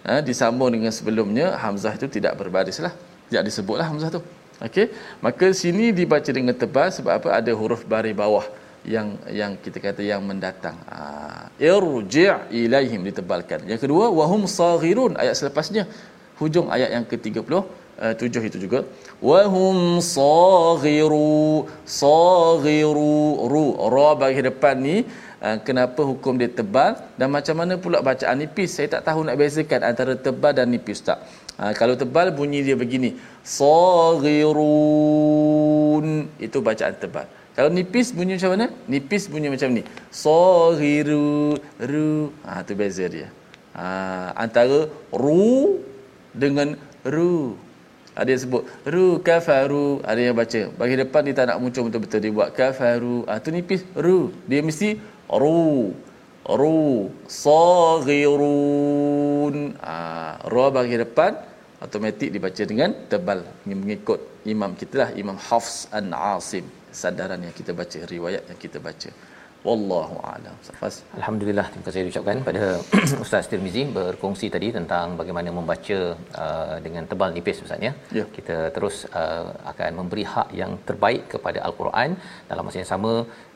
ha, 0.07 0.23
disambung 0.23 0.71
dengan 0.71 0.93
sebelumnya, 0.95 1.59
hamzah 1.63 1.93
itu 1.99 2.07
tidak 2.15 2.39
berbaris 2.39 2.79
lah. 2.85 2.93
Tidak 3.27 3.43
disebutlah 3.43 3.91
hamzah 3.91 4.09
tu. 4.15 4.21
Okey, 4.63 4.87
maka 5.25 5.51
sini 5.61 5.91
dibaca 5.99 6.31
dengan 6.37 6.55
tebal 6.55 6.87
sebab 6.95 7.11
apa? 7.19 7.29
Ada 7.39 7.51
huruf 7.59 7.83
baris 7.83 8.15
bawah 8.15 8.47
yang 8.87 9.19
yang 9.39 9.51
kita 9.59 9.83
kata 9.83 10.01
yang 10.11 10.23
mendatang. 10.23 10.79
Ah, 10.87 11.51
irji' 11.59 12.31
ilaihim 12.63 13.03
ditebalkan. 13.09 13.67
Yang 13.67 13.83
kedua 13.83 14.07
wahum 14.19 14.47
saghirun 14.47 15.19
ayat 15.19 15.35
selepasnya 15.35 15.83
hujung 16.39 16.67
ayat 16.75 16.89
yang 16.95 17.03
ke-30 17.11 17.51
uh, 18.03 18.13
tujuh 18.19 18.43
itu 18.49 18.57
juga 18.65 18.79
wahum 19.29 19.77
saghiru 19.99 21.67
saghiru 21.83 23.45
ru 23.51 23.65
ra 23.93 24.09
bagi 24.21 24.41
depan 24.49 24.75
ni 24.87 24.95
uh, 25.43 25.57
kenapa 25.67 26.01
hukum 26.11 26.33
dia 26.41 26.49
tebal 26.59 26.91
dan 27.19 27.27
macam 27.35 27.55
mana 27.61 27.73
pula 27.83 27.97
bacaan 28.09 28.37
nipis 28.41 28.69
saya 28.79 28.87
tak 28.95 29.01
tahu 29.07 29.19
nak 29.27 29.35
bezakan 29.41 29.81
antara 29.89 30.13
tebal 30.27 30.51
dan 30.55 30.67
nipis 30.73 30.99
tak 31.03 31.19
uh, 31.61 31.73
kalau 31.79 31.95
tebal 31.99 32.27
bunyi 32.39 32.59
dia 32.67 32.75
begini 32.83 33.11
saghirun 33.43 34.47
itu 36.47 36.57
bacaan 36.69 36.95
tebal 37.03 37.27
kalau 37.59 37.75
nipis 37.75 38.15
bunyi 38.15 38.39
macam 38.39 38.55
mana? 38.55 38.71
Nipis 38.87 39.27
bunyi 39.27 39.51
macam 39.51 39.67
ni. 39.75 39.83
Saghiru 40.15 41.59
ru. 41.75 42.31
Ha 42.47 42.63
tu 42.63 42.71
beza 42.71 43.03
dia. 43.11 43.27
Ha 43.75 44.31
antara 44.31 44.87
ru 45.11 45.83
dengan 46.31 46.79
ru. 47.03 47.59
Ada 48.19 48.29
yang 48.35 48.41
sebut 48.43 48.63
ru 48.93 49.23
kafaru, 49.23 50.03
ada 50.03 50.19
yang 50.19 50.35
baca. 50.35 50.61
Bagi 50.75 50.95
depan 50.99 51.21
dia 51.23 51.33
tak 51.39 51.45
nak 51.49 51.57
muncul 51.63 51.87
betul-betul 51.87 52.19
dia 52.19 52.35
buat 52.35 52.49
kafaru. 52.59 53.17
Ah 53.31 53.39
tu 53.43 53.49
nipis 53.55 53.81
ru. 54.05 54.35
Dia 54.49 54.59
mesti 54.69 54.99
ru. 55.31 55.95
Ru 56.59 57.07
saghirun. 57.31 58.75
Ah 59.79 60.35
ru 60.51 60.67
bagi 60.67 60.99
depan 60.99 61.31
automatik 61.83 62.29
dibaca 62.35 62.63
dengan 62.71 62.91
tebal 63.11 63.39
mengikut 63.63 64.19
imam 64.43 64.75
kita 64.75 64.95
lah 65.01 65.09
Imam 65.15 65.37
Hafs 65.47 65.87
an 65.95 66.11
Asim 66.11 66.65
sandaran 66.91 67.39
yang 67.39 67.55
kita 67.55 67.71
baca 67.71 67.99
riwayat 68.13 68.43
yang 68.51 68.59
kita 68.59 68.77
baca 68.87 69.09
wallahu 69.67 70.15
a'lam. 70.29 70.55
Safas 70.67 70.95
alhamdulillah 71.17 71.65
terima 71.71 71.85
kasih 71.87 72.11
ucapkan 72.11 72.37
pada 72.47 72.63
ustaz 73.23 73.49
Tirmizi 73.51 73.83
berkongsi 73.97 74.47
tadi 74.55 74.67
tentang 74.77 75.17
bagaimana 75.21 75.49
membaca 75.57 75.99
uh, 76.43 76.75
dengan 76.85 77.03
tebal 77.11 77.31
nipis 77.37 77.59
ustaz 77.65 77.87
ya. 77.87 77.93
Yeah. 78.17 78.27
kita 78.37 78.57
terus 78.75 78.97
uh, 79.21 79.47
akan 79.71 79.91
memberi 79.99 80.23
hak 80.33 80.49
yang 80.61 80.71
terbaik 80.89 81.23
kepada 81.33 81.61
al-Quran. 81.69 82.11
Dalam 82.51 82.63
masa 82.67 82.79
yang 82.81 82.91
sama 82.93 83.11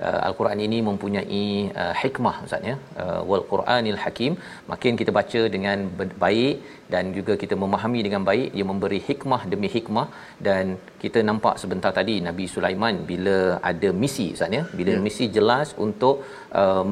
uh, 0.08 0.20
al-Quran 0.28 0.62
ini 0.68 0.80
mempunyai 0.90 1.46
uh, 1.84 1.94
hikmah 2.02 2.36
ustaz 2.48 2.70
ya. 2.72 2.76
Uh, 3.04 3.22
wal 3.32 3.46
Quranil 3.54 4.00
Hakim. 4.04 4.36
Makin 4.74 4.94
kita 5.02 5.14
baca 5.20 5.44
dengan 5.56 5.88
baik 6.26 6.56
dan 6.94 7.06
juga 7.18 7.34
kita 7.44 7.56
memahami 7.64 8.00
dengan 8.08 8.24
baik 8.30 8.48
ia 8.58 8.66
memberi 8.72 9.00
hikmah 9.10 9.42
demi 9.54 9.70
hikmah. 9.76 10.08
Dan 10.48 10.66
kita 11.04 11.20
nampak 11.30 11.56
sebentar 11.64 11.92
tadi 12.00 12.18
Nabi 12.28 12.46
Sulaiman 12.56 12.96
bila 13.12 13.38
ada 13.72 13.90
misi 14.04 14.28
ustaz 14.36 14.60
ya. 14.60 14.64
Bila 14.80 14.94
ya. 14.98 15.02
misi 15.08 15.26
jelas 15.40 15.70
untuk 15.86 15.93
uh, 16.62 16.84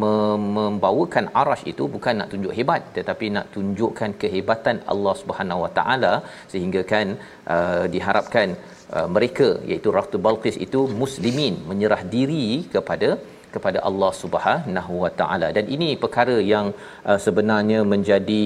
membawakan 0.57 1.27
arash 1.41 1.63
itu 1.71 1.85
bukan 1.95 2.15
nak 2.21 2.29
tunjuk 2.33 2.53
hebat 2.59 2.81
tetapi 2.97 3.27
nak 3.35 3.47
tunjukkan 3.55 4.13
kehebatan 4.21 4.79
Allah 4.93 5.13
Subhanahu 5.21 5.63
Wa 5.65 5.71
Taala 5.79 6.13
sehingga 6.53 6.83
kan 6.93 7.07
uh, 7.55 7.83
diharapkan 7.93 8.49
uh, 8.95 9.07
mereka 9.15 9.49
iaitu 9.69 9.91
Ratu 9.97 10.19
Balqis 10.27 10.57
itu 10.67 10.81
muslimin 11.03 11.57
menyerah 11.71 12.01
diri 12.15 12.47
kepada 12.75 13.11
kepada 13.55 13.79
Allah 13.89 14.11
Subhanahu 14.23 14.93
Wa 15.05 15.11
Taala. 15.21 15.47
Dan 15.57 15.65
ini 15.75 15.89
perkara 16.03 16.37
yang 16.53 16.67
uh, 17.09 17.19
sebenarnya 17.25 17.79
menjadi 17.93 18.43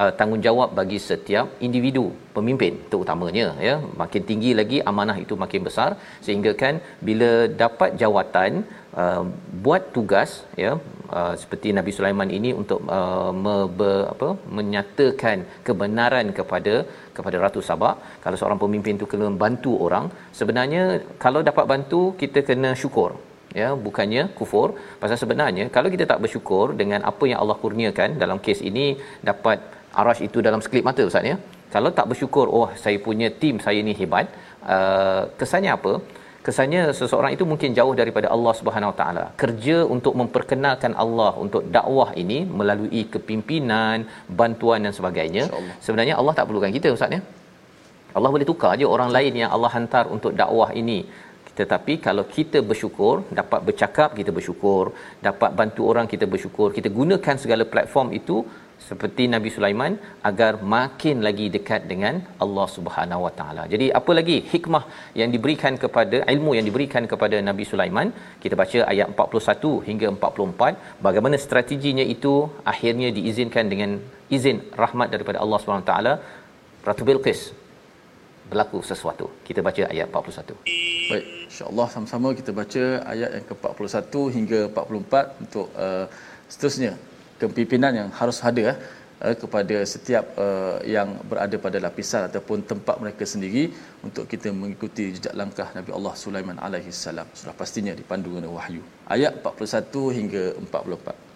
uh, 0.00 0.12
tanggungjawab 0.18 0.70
bagi 0.78 0.98
setiap 1.08 1.46
individu 1.66 2.04
pemimpin 2.36 2.74
terutamanya 2.90 3.48
ya. 3.68 3.74
Makin 4.02 4.22
tinggi 4.30 4.52
lagi 4.60 4.78
amanah 4.90 5.18
itu 5.24 5.36
makin 5.44 5.62
besar 5.68 5.90
sehingga 6.26 6.52
kan 6.62 6.76
bila 7.08 7.30
dapat 7.64 7.90
jawatan 8.02 8.52
uh, 9.02 9.22
buat 9.64 9.82
tugas 9.96 10.30
ya 10.64 10.72
uh, 11.18 11.34
seperti 11.42 11.68
Nabi 11.78 11.92
Sulaiman 11.96 12.30
ini 12.38 12.50
untuk 12.60 12.80
uh, 12.98 13.32
me, 13.44 13.56
apa 14.14 14.28
menyatakan 14.58 15.38
kebenaran 15.66 16.28
kepada 16.38 16.74
kepada 17.16 17.36
Ratu 17.44 17.62
Sabak 17.68 17.96
kalau 18.24 18.38
seorang 18.40 18.60
pemimpin 18.64 18.96
itu 19.00 19.08
kena 19.12 19.28
bantu 19.44 19.74
orang 19.86 20.06
sebenarnya 20.40 20.82
kalau 21.24 21.42
dapat 21.50 21.66
bantu 21.74 22.00
kita 22.22 22.40
kena 22.50 22.72
syukur 22.84 23.12
ya 23.60 23.68
bukannya 23.86 24.22
kufur. 24.38 24.68
Pasal 25.02 25.16
sebenarnya 25.22 25.64
kalau 25.76 25.88
kita 25.94 26.04
tak 26.12 26.20
bersyukur 26.24 26.66
dengan 26.80 27.00
apa 27.10 27.24
yang 27.30 27.38
Allah 27.42 27.56
kurniakan 27.62 28.18
dalam 28.22 28.38
kes 28.44 28.60
ini 28.70 28.86
dapat 29.30 29.58
arash 30.00 30.22
itu 30.28 30.38
dalam 30.46 30.60
sekelip 30.64 30.86
mata 30.88 31.04
ustaz 31.10 31.30
ya. 31.32 31.36
Kalau 31.74 31.90
tak 31.98 32.06
bersyukur 32.10 32.46
oh 32.58 32.68
saya 32.84 32.98
punya 33.06 33.28
tim 33.42 33.56
saya 33.66 33.80
ni 33.88 33.94
hebat 34.00 34.26
uh, 34.74 35.22
kesannya 35.40 35.72
apa 35.78 35.92
kesannya 36.46 36.82
seseorang 36.98 37.32
itu 37.36 37.44
mungkin 37.50 37.70
jauh 37.78 37.94
daripada 38.00 38.28
Allah 38.34 38.52
Subhanahu 38.60 38.90
Wa 38.92 38.96
Taala. 39.00 39.24
Kerja 39.42 39.76
untuk 39.94 40.14
memperkenalkan 40.20 40.92
Allah 41.04 41.32
untuk 41.44 41.62
dakwah 41.76 42.10
ini 42.22 42.38
melalui 42.60 43.02
kepimpinan 43.14 44.06
bantuan 44.40 44.82
dan 44.86 44.94
sebagainya. 44.98 45.44
Sebenarnya 45.86 46.16
Allah 46.20 46.34
tak 46.38 46.46
perlukan 46.50 46.74
kita 46.78 46.90
ustaz 46.96 47.16
ya? 47.16 47.22
Allah 48.16 48.30
boleh 48.34 48.46
tukar 48.50 48.72
je 48.80 48.86
orang 48.96 49.10
lain 49.16 49.34
yang 49.42 49.50
Allah 49.54 49.70
hantar 49.76 50.04
untuk 50.16 50.32
dakwah 50.40 50.70
ini. 50.82 50.98
Tetapi 51.58 51.92
kalau 52.06 52.24
kita 52.36 52.58
bersyukur 52.70 53.14
dapat 53.40 53.60
bercakap 53.68 54.10
kita 54.18 54.30
bersyukur. 54.38 54.84
Dapat 55.28 55.50
bantu 55.60 55.80
orang 55.92 56.06
kita 56.12 56.26
bersyukur. 56.34 56.68
Kita 56.76 56.88
gunakan 56.98 57.36
segala 57.42 57.64
platform 57.72 58.08
itu 58.20 58.36
seperti 58.88 59.22
Nabi 59.34 59.50
Sulaiman 59.56 59.92
agar 60.30 60.52
makin 60.74 61.16
lagi 61.26 61.46
dekat 61.56 61.82
dengan 61.92 62.14
Allah 62.44 62.66
Subhanahu 62.76 63.24
Wa 63.26 63.32
Taala. 63.38 63.62
Jadi 63.72 63.86
apa 64.00 64.12
lagi 64.18 64.36
hikmah 64.52 64.84
yang 65.20 65.30
diberikan 65.34 65.76
kepada 65.84 66.18
ilmu 66.34 66.52
yang 66.58 66.66
diberikan 66.70 67.06
kepada 67.12 67.38
Nabi 67.48 67.66
Sulaiman? 67.72 68.10
Kita 68.42 68.56
baca 68.62 68.78
ayat 68.92 69.08
41 69.14 69.72
hingga 69.88 70.08
44 70.16 71.02
bagaimana 71.06 71.38
strateginya 71.46 72.06
itu 72.16 72.34
akhirnya 72.74 73.10
diizinkan 73.18 73.66
dengan 73.72 73.92
izin 74.36 74.60
rahmat 74.82 75.10
daripada 75.14 75.40
Allah 75.44 75.60
Subhanahu 75.62 75.86
Wa 75.86 75.90
Taala 75.92 76.14
Ratu 76.88 77.04
Bilqis 77.08 77.40
berlaku 78.50 78.78
sesuatu. 78.90 79.26
Kita 79.46 79.60
baca 79.66 79.82
ayat 79.92 80.06
41. 80.10 80.58
Baik, 81.10 81.26
insya-Allah 81.46 81.86
sama-sama 81.94 82.28
kita 82.40 82.50
baca 82.60 82.84
ayat 83.12 83.30
yang 83.36 83.46
ke-41 83.50 84.14
hingga 84.36 84.60
44 84.74 85.42
untuk 85.44 85.66
uh, 85.84 86.04
seterusnya 86.52 86.92
kepimpinan 87.41 87.93
yang 87.99 88.09
harus 88.19 88.39
ada 88.49 88.65
uh, 89.25 89.35
kepada 89.41 89.77
setiap 89.93 90.25
uh, 90.45 90.77
yang 90.95 91.09
berada 91.29 91.55
pada 91.65 91.77
lapisan 91.85 92.21
ataupun 92.29 92.65
tempat 92.71 92.95
mereka 93.03 93.23
sendiri 93.33 93.63
untuk 94.07 94.25
kita 94.33 94.49
mengikuti 94.61 95.03
jejak 95.15 95.33
langkah 95.41 95.69
Nabi 95.77 95.91
Allah 95.97 96.13
Sulaiman 96.23 96.57
alaihi 96.67 96.91
salam 97.05 97.27
sudah 97.39 97.55
pastinya 97.61 97.93
dipandu 98.01 98.29
dengan 98.37 98.51
wahyu 98.57 98.83
ayat 99.15 99.33
41 99.45 100.19
hingga 100.19 100.43
44 100.65 101.27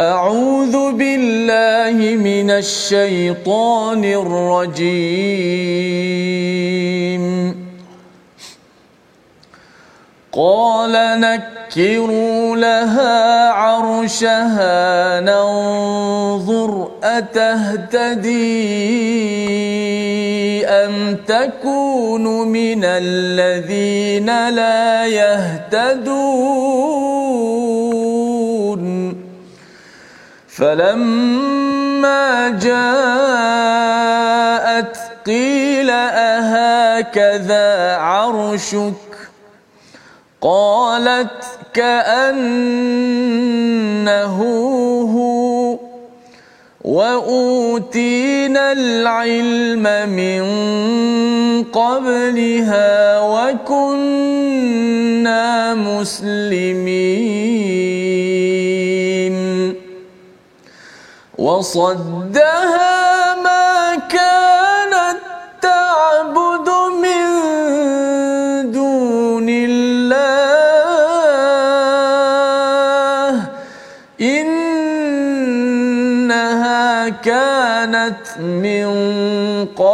أعوذ 0.00 0.92
بالله 0.98 1.96
من 2.16 2.50
الشيطان 2.50 4.02
الرجيم 4.04 5.62
قال 10.37 10.93
نكروا 11.19 12.55
لها 12.55 13.49
عرشها 13.49 15.19
ننظر 15.19 16.91
أتهتدي 17.03 18.37
أم 20.67 21.17
تكون 21.27 22.47
من 22.47 22.83
الذين 22.83 24.49
لا 24.49 25.07
يهتدون؟ 25.07 26.47
فلما 30.47 32.49
جاءت 32.49 32.67
قيل 35.25 35.89
أهكذا 35.89 37.95
عرشك؟ 37.95 39.06
قالت 40.47 41.43
كأنه 41.73 42.37
هو 45.15 45.77
وأوتينا 46.81 48.71
العلم 48.71 49.83
من 50.09 50.43
قبلها 51.63 53.19
وكنا 53.19 54.55
مسلمين. 55.75 56.87
وصدها 61.37 63.16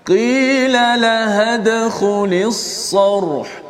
قيل 0.06 0.72
لها 0.72 1.54
ادخل 1.54 2.42
الصرح. 2.46 3.62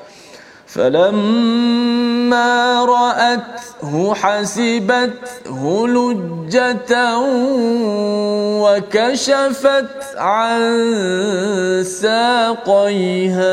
فلما 0.66 2.84
رأته 2.84 4.14
حسبته 4.14 5.88
لجة 5.88 7.18
وكشفت 8.62 10.16
عن 10.16 10.62
ساقيها. 11.84 13.52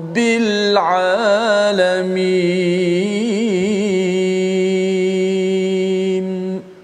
rabbil 0.11 0.75
alamin. 0.75 2.19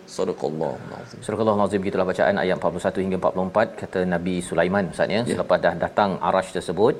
Sadaqallah 0.07 0.73
Surah 1.21 1.37
Allah 1.43 1.67
Kita 1.67 1.83
gitulah 1.87 2.07
bacaan 2.07 2.35
ayat 2.41 2.55
41 2.57 3.03
hingga 3.03 3.17
44 3.19 3.81
kata 3.81 3.99
Nabi 4.07 4.35
Sulaiman 4.39 4.89
Ustaz 4.89 5.11
ya 5.11 5.21
yeah. 5.21 5.25
selepas 5.35 5.57
dah 5.61 5.75
datang 5.75 6.11
arasy 6.23 6.51
tersebut 6.57 6.93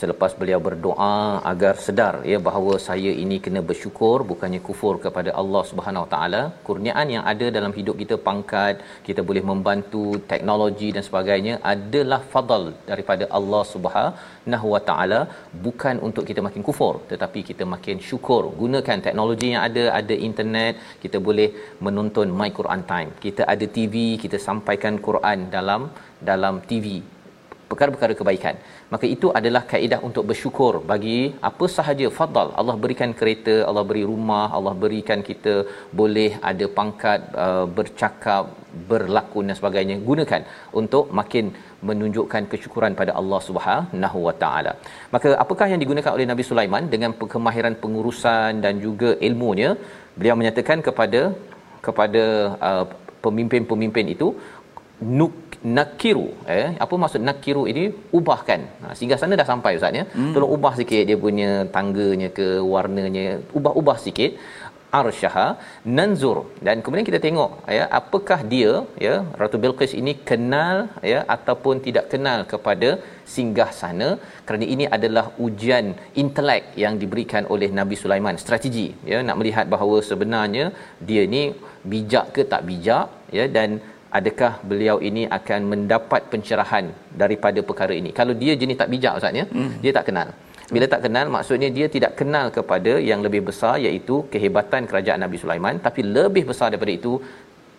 selepas 0.00 0.32
beliau 0.40 0.58
berdoa 0.66 1.14
agar 1.50 1.74
sedar 1.86 2.14
ya 2.30 2.38
bahawa 2.46 2.74
saya 2.86 3.12
ini 3.24 3.36
kena 3.44 3.60
bersyukur 3.68 4.16
bukannya 4.30 4.60
kufur 4.68 4.94
kepada 5.04 5.30
Allah 5.40 5.62
Subhanahu 5.70 6.06
Taala. 6.14 6.42
Kurniaan 6.68 7.08
yang 7.14 7.24
ada 7.32 7.46
dalam 7.56 7.72
hidup 7.78 7.96
kita 8.02 8.16
pangkat 8.28 8.82
kita 9.08 9.22
boleh 9.28 9.42
membantu 9.50 10.04
teknologi 10.32 10.88
dan 10.96 11.04
sebagainya 11.08 11.54
adalah 11.74 12.20
fadal 12.34 12.64
daripada 12.90 13.26
Allah 13.38 13.62
Subhanahu 13.72 14.68
Wa 14.74 14.82
Taala. 14.90 15.20
Bukan 15.66 15.96
untuk 16.08 16.26
kita 16.30 16.42
makin 16.48 16.64
kufur 16.68 16.94
tetapi 17.12 17.42
kita 17.50 17.66
makin 17.74 17.98
syukur. 18.10 18.42
Gunakan 18.62 18.98
teknologi 19.08 19.48
yang 19.54 19.64
ada 19.68 19.84
ada 20.00 20.16
internet 20.28 20.74
kita 21.06 21.20
boleh 21.28 21.48
menonton 21.86 22.28
my 22.40 22.50
Quran 22.60 22.84
time. 22.92 23.10
Kita 23.26 23.44
ada 23.54 23.66
TV 23.78 23.94
kita 24.26 24.40
sampaikan 24.48 24.96
Quran 25.08 25.40
dalam 25.56 25.82
dalam 26.30 26.56
TV 26.70 27.13
perkara-perkara 27.70 28.14
kebaikan 28.20 28.56
maka 28.92 29.06
itu 29.14 29.28
adalah 29.38 29.62
kaedah 29.72 30.00
untuk 30.08 30.24
bersyukur 30.30 30.72
bagi 30.90 31.18
apa 31.50 31.66
sahaja 31.76 32.08
fadal 32.18 32.50
Allah 32.60 32.76
berikan 32.84 33.12
kereta 33.20 33.56
Allah 33.68 33.84
beri 33.90 34.04
rumah 34.12 34.46
Allah 34.58 34.74
berikan 34.84 35.22
kita 35.30 35.54
boleh 36.00 36.30
ada 36.50 36.68
pangkat 36.78 37.20
uh, 37.44 37.66
bercakap 37.78 38.44
berlakon 38.90 39.48
dan 39.48 39.56
sebagainya 39.60 39.96
gunakan 40.08 40.42
untuk 40.80 41.04
makin 41.18 41.46
menunjukkan 41.88 42.42
kesyukuran 42.52 42.92
pada 43.00 43.12
Allah 43.20 43.40
Subhanahu 43.48 44.18
Wa 44.26 44.34
Taala. 44.42 44.72
Maka 45.14 45.30
apakah 45.44 45.66
yang 45.72 45.80
digunakan 45.84 46.12
oleh 46.16 46.26
Nabi 46.32 46.44
Sulaiman 46.50 46.86
dengan 46.94 47.12
kemahiran 47.34 47.76
pengurusan 47.82 48.62
dan 48.64 48.74
juga 48.86 49.12
ilmunya? 49.28 49.70
Beliau 50.18 50.36
menyatakan 50.40 50.80
kepada 50.88 51.22
kepada 51.86 52.24
uh, 52.68 52.84
pemimpin-pemimpin 53.24 54.06
itu 54.14 54.28
nuk 55.00 55.34
nakiru 55.76 56.28
eh? 56.56 56.68
Apa 56.84 56.94
maksud 57.02 57.20
nakiru 57.28 57.64
ini? 57.72 57.84
Ubahkan. 58.18 58.60
Ha, 58.82 58.86
sehingga 58.96 59.16
sana 59.20 59.40
dah 59.40 59.48
sampai 59.52 59.72
ustaz 59.78 60.00
ya? 60.00 60.04
Hmm. 60.16 60.32
tolong 60.34 60.52
ubah 60.56 60.74
sikit 60.80 61.02
dia 61.08 61.18
punya 61.26 61.50
tangganya 61.76 62.28
ke 62.38 62.46
warnanya. 62.74 63.26
Ubah-ubah 63.58 63.98
sikit. 64.06 64.32
Arsyaha 64.98 65.46
nanzur. 65.96 66.38
Dan 66.66 66.76
kemudian 66.82 67.06
kita 67.08 67.18
tengok 67.24 67.50
ya 67.76 67.84
apakah 68.00 68.38
dia 68.52 68.72
ya 69.06 69.14
ratu 69.40 69.58
bilqis 69.62 69.94
ini 70.00 70.12
kenal 70.28 70.76
ya 71.12 71.20
ataupun 71.36 71.82
tidak 71.86 72.06
kenal 72.12 72.38
kepada 72.52 72.90
singgah 73.34 73.70
sana? 73.80 74.08
Kerana 74.46 74.66
ini 74.74 74.86
adalah 74.96 75.24
ujian 75.46 75.86
intelek 76.22 76.64
yang 76.84 76.96
diberikan 77.02 77.44
oleh 77.54 77.70
Nabi 77.80 77.98
Sulaiman. 78.02 78.38
Strategi 78.44 78.86
ya 79.12 79.20
nak 79.26 79.38
melihat 79.42 79.66
bahawa 79.74 79.98
sebenarnya 80.10 80.66
dia 81.08 81.24
ni 81.34 81.42
bijak 81.92 82.26
ke 82.36 82.44
tak 82.52 82.62
bijak 82.70 83.08
ya 83.38 83.46
dan 83.56 83.70
adakah 84.18 84.52
beliau 84.70 84.96
ini 85.08 85.22
akan 85.38 85.60
mendapat 85.72 86.22
pencerahan 86.32 86.88
daripada 87.22 87.60
perkara 87.68 87.94
ini 88.00 88.10
kalau 88.18 88.34
dia 88.42 88.54
jenis 88.62 88.78
tak 88.82 88.90
bijak 88.94 89.14
ustaz 89.20 89.40
ya 89.40 89.46
hmm. 89.56 89.72
dia 89.84 89.92
tak 89.98 90.06
kenal 90.10 90.28
bila 90.74 90.86
tak 90.92 91.00
kenal 91.04 91.26
maksudnya 91.36 91.68
dia 91.78 91.86
tidak 91.94 92.12
kenal 92.20 92.46
kepada 92.56 92.92
yang 93.10 93.20
lebih 93.26 93.42
besar 93.48 93.74
iaitu 93.86 94.14
kehebatan 94.32 94.82
kerajaan 94.90 95.20
Nabi 95.24 95.38
Sulaiman 95.42 95.76
tapi 95.86 96.00
lebih 96.16 96.44
besar 96.50 96.68
daripada 96.72 96.94
itu 97.00 97.12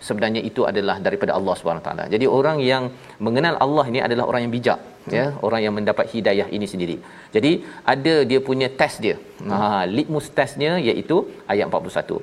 sebenarnya 0.07 0.41
itu 0.49 0.61
adalah 0.71 0.95
daripada 1.05 1.31
Allah 1.37 1.53
Subhanahu 1.59 1.85
taala. 1.87 2.03
Jadi 2.13 2.25
orang 2.37 2.57
yang 2.71 2.83
mengenal 3.25 3.55
Allah 3.65 3.85
ini 3.91 3.99
adalah 4.07 4.25
orang 4.29 4.41
yang 4.45 4.53
bijak 4.57 4.79
hmm. 4.83 5.13
ya, 5.17 5.25
orang 5.47 5.61
yang 5.65 5.73
mendapat 5.77 6.05
hidayah 6.13 6.47
ini 6.57 6.67
sendiri. 6.73 6.97
Jadi 7.35 7.51
ada 7.93 8.15
dia 8.31 8.39
punya 8.49 8.69
test 8.81 8.99
dia. 9.05 9.17
Hmm. 9.41 9.51
Ha 9.51 9.59
litmus 9.97 10.27
testnya 10.39 10.71
iaitu 10.89 11.17
ayat 11.53 11.65
41. 11.71 12.21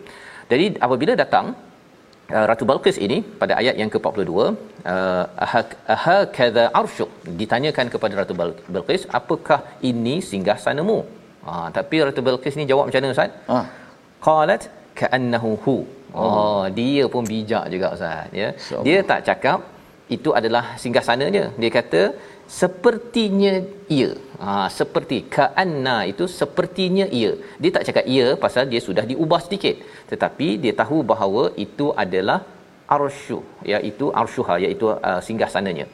Jadi 0.53 0.67
apabila 0.87 1.13
datang 1.23 1.47
uh, 2.37 2.45
Ratu 2.51 2.65
Balqis 2.71 2.99
ini 3.07 3.19
pada 3.41 3.55
ayat 3.61 3.77
yang 3.81 3.91
ke-42 3.95 4.33
uh, 4.93 5.25
aha 5.95 6.17
kadza 6.37 6.65
arsyuk 6.81 7.11
ditanyakan 7.41 7.89
kepada 7.95 8.15
Ratu 8.21 8.37
Balqis 8.77 9.05
apakah 9.21 9.61
ini 9.91 10.15
singgah 10.31 10.59
ha 11.47 11.55
tapi 11.77 11.97
Ratu 12.09 12.23
Balqis 12.29 12.57
ni 12.61 12.67
jawab 12.71 12.87
macam 12.89 13.01
mana 13.03 13.15
ustaz? 13.17 13.33
Ha. 13.51 13.59
Qalat 14.27 14.65
ka'annahu 15.01 15.51
hu. 15.65 15.77
Oh. 16.15 16.25
oh 16.39 16.65
dia 16.79 17.05
pun 17.13 17.23
bijak 17.33 17.65
juga 17.75 17.87
ustaz 17.97 18.41
ya. 18.41 18.49
Dia 18.87 18.99
tak 19.11 19.21
cakap 19.29 19.61
itu 20.17 20.31
adalah 20.39 20.65
singgah 20.83 21.05
sananya 21.09 21.45
dia 21.61 21.71
kata 21.79 22.03
sepertinya 22.61 23.53
ia. 23.99 24.11
Ha 24.45 24.67
seperti 24.79 25.19
ka'anna 25.35 25.97
itu 26.13 26.25
sepertinya 26.41 27.07
ia. 27.21 27.33
Dia 27.63 27.71
tak 27.77 27.87
cakap 27.89 28.05
ia 28.15 28.27
pasal 28.45 28.65
dia 28.73 28.81
sudah 28.89 29.05
diubah 29.11 29.41
sedikit. 29.47 29.77
Tetapi 30.11 30.49
dia 30.65 30.75
tahu 30.83 30.99
bahawa 31.13 31.45
itu 31.67 31.89
adalah 32.05 32.41
arsyu 32.97 33.39
iaitu 33.73 34.07
arshuha 34.23 34.55
iaitu 34.65 34.87
uh, 34.93 35.21
singgah 35.27 35.51
sananya 35.55 35.87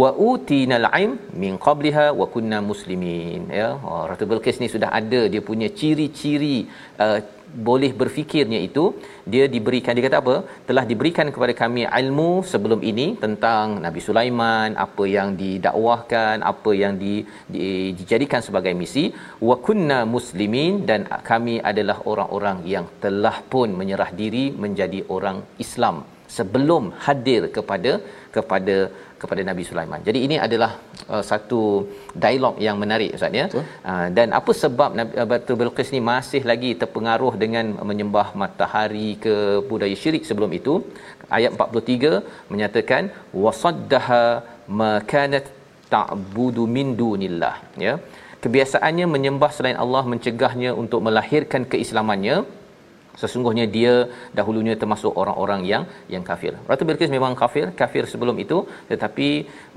wa 0.00 0.10
utinal 0.30 0.86
aim 0.98 1.12
min 1.42 1.52
qabliha 1.66 2.06
wa 2.20 2.26
kunna 2.34 2.58
muslimin. 2.70 3.42
Ya 3.60 3.68
oh, 3.88 4.02
ratu 4.10 4.26
bilqis 4.30 4.58
ni 4.62 4.68
sudah 4.74 4.90
ada. 5.00 5.20
Dia 5.32 5.42
punya 5.50 5.68
ciri-ciri 5.80 6.56
uh, 7.04 7.18
boleh 7.68 7.90
berfikirnya 8.00 8.60
itu 8.68 8.84
dia 9.32 9.44
diberikan 9.54 9.94
dia 9.96 10.04
kata 10.06 10.18
apa? 10.22 10.36
Telah 10.68 10.84
diberikan 10.90 11.28
kepada 11.34 11.52
kami 11.62 11.82
ilmu 12.00 12.30
sebelum 12.52 12.80
ini 12.90 13.06
tentang 13.24 13.78
Nabi 13.84 14.00
Sulaiman 14.06 14.74
apa 14.86 15.04
yang 15.16 15.30
didakwahkan 15.42 16.42
apa 16.52 16.72
yang 16.82 16.94
di, 17.02 17.14
di, 17.54 17.94
dijadikan 17.98 18.42
sebagai 18.48 18.74
misi. 18.82 19.04
Wa 19.48 19.56
kunna 19.68 20.00
muslimin 20.16 20.84
dan 20.90 21.06
kami 21.30 21.56
adalah 21.70 21.98
orang-orang 22.12 22.60
yang 22.74 22.86
telah 23.04 23.38
pun 23.54 23.70
menyerah 23.80 24.10
diri 24.20 24.44
menjadi 24.64 25.00
orang 25.16 25.40
Islam 25.64 25.98
sebelum 26.36 26.84
hadir 27.06 27.42
kepada 27.56 27.92
kepada 28.36 28.76
kepada 29.22 29.42
Nabi 29.48 29.62
Sulaiman. 29.68 30.00
Jadi 30.08 30.18
ini 30.26 30.36
adalah 30.46 30.70
uh, 31.14 31.24
satu 31.30 31.60
dialog 32.24 32.54
yang 32.66 32.76
menarik 32.82 33.10
ustaz 33.16 33.38
ya. 33.40 33.46
Uh, 33.52 34.06
dan 34.16 34.28
apa 34.38 34.52
sebab 34.62 34.90
Nabi 34.98 35.12
uh, 35.22 35.26
Batu 35.30 35.54
Bilqis 35.60 35.90
ni 35.94 36.00
masih 36.10 36.42
lagi 36.50 36.70
terpengaruh 36.82 37.32
dengan 37.44 37.68
menyembah 37.90 38.28
matahari 38.42 39.08
ke 39.24 39.34
budaya 39.70 39.96
syirik 40.02 40.24
sebelum 40.30 40.52
itu? 40.60 40.74
Ayat 41.38 41.52
43 41.58 42.52
menyatakan 42.52 43.02
wasaddaha 43.44 44.24
makanat 44.82 45.46
ta'budu 45.94 46.64
min 46.76 46.88
dunillah 47.00 47.56
ya. 47.86 47.94
Kebiasaannya 48.44 49.06
menyembah 49.14 49.50
selain 49.56 49.78
Allah 49.84 50.02
mencegahnya 50.12 50.70
untuk 50.82 51.00
melahirkan 51.06 51.62
keislamannya 51.72 52.36
sesungguhnya 53.20 53.64
dia 53.76 53.94
dahulunya 54.38 54.74
termasuk 54.82 55.12
orang-orang 55.22 55.60
yang 55.72 55.84
yang 56.14 56.24
kafir. 56.30 56.52
Ratu 56.70 56.84
Bilqis 56.88 57.12
memang 57.16 57.34
kafir, 57.42 57.66
kafir 57.80 58.04
sebelum 58.12 58.36
itu, 58.44 58.58
tetapi 58.90 59.28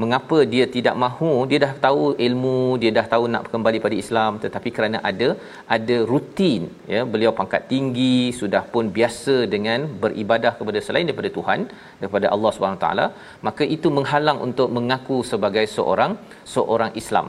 mengapa 0.02 0.38
dia 0.54 0.66
tidak 0.76 0.96
mahu? 1.04 1.32
Dia 1.52 1.60
dah 1.66 1.74
tahu 1.86 2.04
ilmu, 2.28 2.60
dia 2.82 2.92
dah 2.98 3.06
tahu 3.14 3.26
nak 3.34 3.46
kembali 3.54 3.80
pada 3.86 3.96
Islam, 4.04 4.32
tetapi 4.46 4.72
kerana 4.78 5.00
ada 5.12 5.30
ada 5.78 5.98
rutin, 6.12 6.64
ya, 6.94 7.02
beliau 7.14 7.34
pangkat 7.40 7.64
tinggi, 7.74 8.18
sudah 8.42 8.64
pun 8.74 8.86
biasa 8.98 9.38
dengan 9.56 9.80
beribadah 10.04 10.54
kepada 10.60 10.82
selain 10.88 11.08
daripada 11.10 11.32
Tuhan, 11.40 11.60
daripada 12.02 12.28
Allah 12.36 12.54
Subhanahu 12.58 12.84
taala, 12.86 13.08
maka 13.48 13.64
itu 13.78 13.90
menghalang 13.98 14.40
untuk 14.48 14.70
mengaku 14.78 15.20
sebagai 15.32 15.66
seorang 15.78 16.14
seorang 16.56 16.94
Islam, 17.04 17.28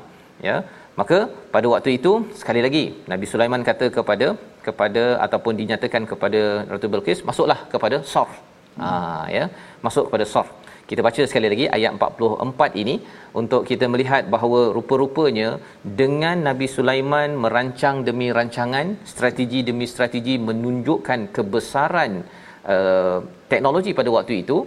ya. 0.49 0.59
Maka 1.01 1.19
pada 1.55 1.67
waktu 1.73 1.91
itu 1.99 2.13
sekali 2.39 2.61
lagi 2.65 2.83
Nabi 3.11 3.27
Sulaiman 3.33 3.63
kata 3.69 3.87
kepada 3.97 4.27
kepada 4.71 5.05
ataupun 5.27 5.55
dinyatakan 5.61 6.05
kepada 6.13 6.41
Ratu 6.73 6.89
Bilqis 6.95 7.21
masuklah 7.31 7.61
kepada 7.75 7.99
Sarf. 8.13 8.33
Hmm. 8.79 8.83
Ha 8.87 8.91
ya, 9.37 9.45
masuk 9.87 10.05
kepada 10.09 10.27
Sarf. 10.33 10.51
Kita 10.91 11.03
baca 11.07 11.23
sekali 11.31 11.49
lagi 11.53 11.67
ayat 11.77 11.91
44 11.97 12.81
ini 12.83 12.95
untuk 13.41 13.63
kita 13.71 13.87
melihat 13.93 14.23
bahawa 14.35 14.61
rupa-rupanya 14.77 15.49
dengan 16.01 16.37
Nabi 16.49 16.67
Sulaiman 16.77 17.31
merancang 17.45 17.97
demi 18.09 18.29
rancangan, 18.39 18.87
strategi 19.13 19.61
demi 19.69 19.87
strategi 19.93 20.35
menunjukkan 20.49 21.21
kebesaran 21.37 22.13
uh, 22.75 23.19
teknologi 23.53 23.93
pada 24.01 24.11
waktu 24.17 24.35
itu 24.43 24.59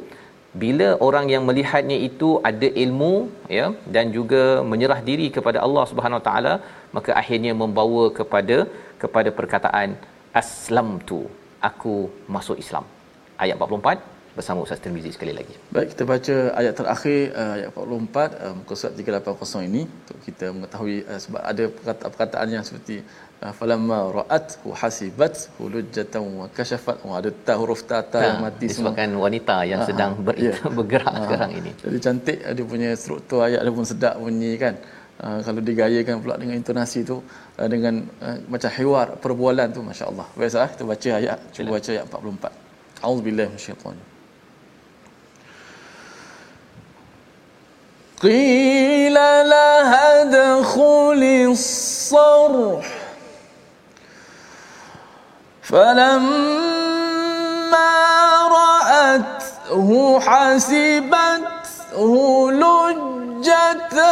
bila 0.64 0.88
orang 1.08 1.28
yang 1.34 1.44
melihatnya 1.50 1.98
itu 2.08 2.30
ada 2.50 2.68
ilmu 2.84 3.14
ya 3.58 3.68
dan 3.96 4.06
juga 4.18 4.44
menyerah 4.72 5.00
diri 5.10 5.28
kepada 5.38 5.60
Allah 5.66 5.86
Subhanahu 5.92 6.20
Wa 6.22 6.26
Taala 6.30 6.54
maka 6.96 7.12
akhirnya 7.22 7.54
membawa 7.62 8.04
kepada 8.20 8.58
kepada 9.04 9.30
perkataan 9.40 9.90
aslamtu 10.42 11.22
aku 11.70 11.96
masuk 12.36 12.58
Islam 12.64 12.86
ayat 13.44 13.56
44 13.60 14.14
bersama 14.38 14.60
Ustaz 14.66 14.80
Tirmizi 14.84 15.12
sekali 15.16 15.34
lagi. 15.40 15.56
Baik 15.76 15.88
kita 15.94 16.04
baca 16.12 16.36
ayat 16.60 16.74
terakhir 16.80 17.20
uh, 17.42 17.54
ayat 17.58 17.68
44 17.70 18.40
uh, 18.46 18.54
muka 18.60 18.74
surat 18.80 18.94
380 18.98 19.70
ini 19.70 19.82
untuk 19.86 20.18
kita 20.28 20.46
mengetahui 20.56 20.98
uh, 21.12 21.20
sebab 21.24 21.42
ada 21.52 21.64
perkataan 22.08 22.48
yang 22.56 22.66
seperti 22.70 22.98
falamma 23.60 23.98
ra'athu 24.18 24.72
hasibat 24.82 25.36
hulujatan 25.60 26.24
wa 26.40 26.46
kashafat 26.58 26.98
wa 27.08 27.20
ada 27.20 27.30
ta 27.48 27.54
huruf 27.60 27.82
ta 27.90 28.00
ta 28.14 28.20
yang 28.26 28.40
mati 28.46 28.72
semua 28.72 28.96
disebabkan 28.96 29.12
wanita 29.26 29.58
yang 29.72 29.82
uh, 29.84 29.88
sedang 29.90 30.12
ber- 30.28 30.40
yeah. 30.48 30.58
bergerak 30.78 31.14
uh, 31.14 31.24
sekarang 31.28 31.52
ini. 31.60 31.72
Jadi 31.84 31.98
cantik 32.06 32.38
dia 32.58 32.66
punya 32.74 32.90
struktur 33.04 33.40
ayat 33.48 33.62
dia 33.66 33.74
pun 33.80 33.88
sedap 33.94 34.16
bunyi 34.24 34.54
kan. 34.64 34.76
Uh, 35.23 35.43
kalau 35.43 35.59
digayakan 35.59 36.23
pula 36.23 36.39
dengan 36.39 36.55
intonasi 36.55 37.03
tu 37.03 37.19
uh, 37.59 37.67
dengan 37.67 38.07
uh, 38.23 38.39
macam 38.47 38.71
hiwar 38.71 39.19
perbualan 39.19 39.75
tu 39.75 39.83
masya-Allah. 39.83 40.27
Baik 40.39 40.51
sah 40.55 40.71
kita 40.71 40.87
baca 40.87 41.09
ayat 41.19 41.39
cuba 41.51 41.75
baca 41.75 41.91
ayat 41.91 42.07
44. 42.07 43.03
Auzubillahi 43.03 43.51
minasyaitanir 43.51 44.19
قيل 48.23 49.15
لها 49.15 50.23
ادخل 50.23 51.23
الصرح 51.51 52.87
فلما 55.63 57.09
رأته 58.49 60.21
حسبته 60.21 62.03
لجة 62.53 64.03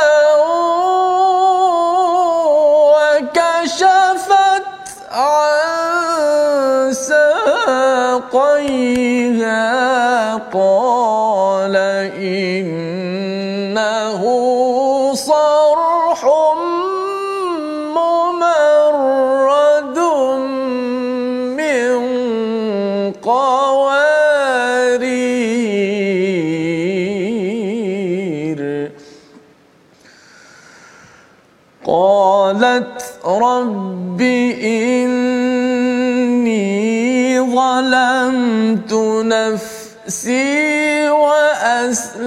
نفسي 40.10 41.10
وأسلمت 41.10 42.20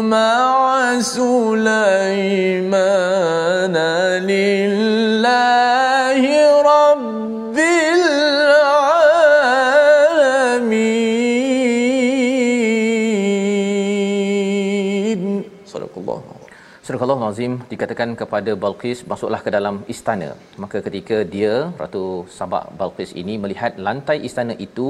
مع 0.00 1.00
سليمان 1.00 2.56
لله 4.28 4.97
Allah 17.05 17.21
Azim 17.27 17.53
dikatakan 17.71 18.09
kepada 18.21 18.51
Balqis 18.63 18.99
masuklah 19.11 19.39
ke 19.45 19.49
dalam 19.55 19.75
istana. 19.93 20.29
Maka 20.63 20.77
ketika 20.87 21.17
dia 21.33 21.53
Ratu 21.81 22.03
Sabak 22.37 22.65
Balqis 22.79 23.11
ini 23.21 23.33
melihat 23.43 23.73
lantai 23.87 24.17
istana 24.29 24.55
itu 24.67 24.87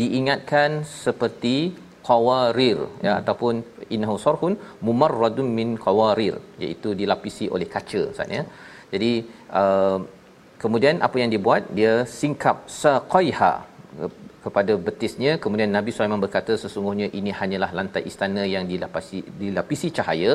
diingatkan 0.00 0.70
seperti 1.04 1.56
qawarir 2.08 2.78
ya 3.06 3.12
ataupun 3.20 3.54
innahu 3.94 4.16
sarhun 4.24 4.54
mumarradun 4.86 5.48
min 5.58 5.70
qawarir 5.86 6.36
iaitu 6.64 6.90
dilapisi 7.00 7.48
oleh 7.56 7.68
kaca 7.74 8.02
maksudnya. 8.08 8.42
Jadi 8.92 9.12
uh, 9.62 9.98
kemudian 10.62 10.96
apa 11.06 11.16
yang 11.22 11.30
dibuat 11.36 11.64
dia 11.78 11.94
singkap 12.20 12.56
saqaiha 12.82 13.52
kepada 14.44 14.72
betisnya. 14.86 15.32
Kemudian 15.44 15.70
Nabi 15.76 15.90
Sulaiman 15.94 16.22
berkata 16.26 16.52
sesungguhnya 16.64 17.08
ini 17.20 17.32
hanyalah 17.40 17.70
lantai 17.78 18.02
istana 18.10 18.44
yang 18.54 18.66
dilapisi 18.72 19.20
dilapisi 19.42 19.90
cahaya. 19.98 20.34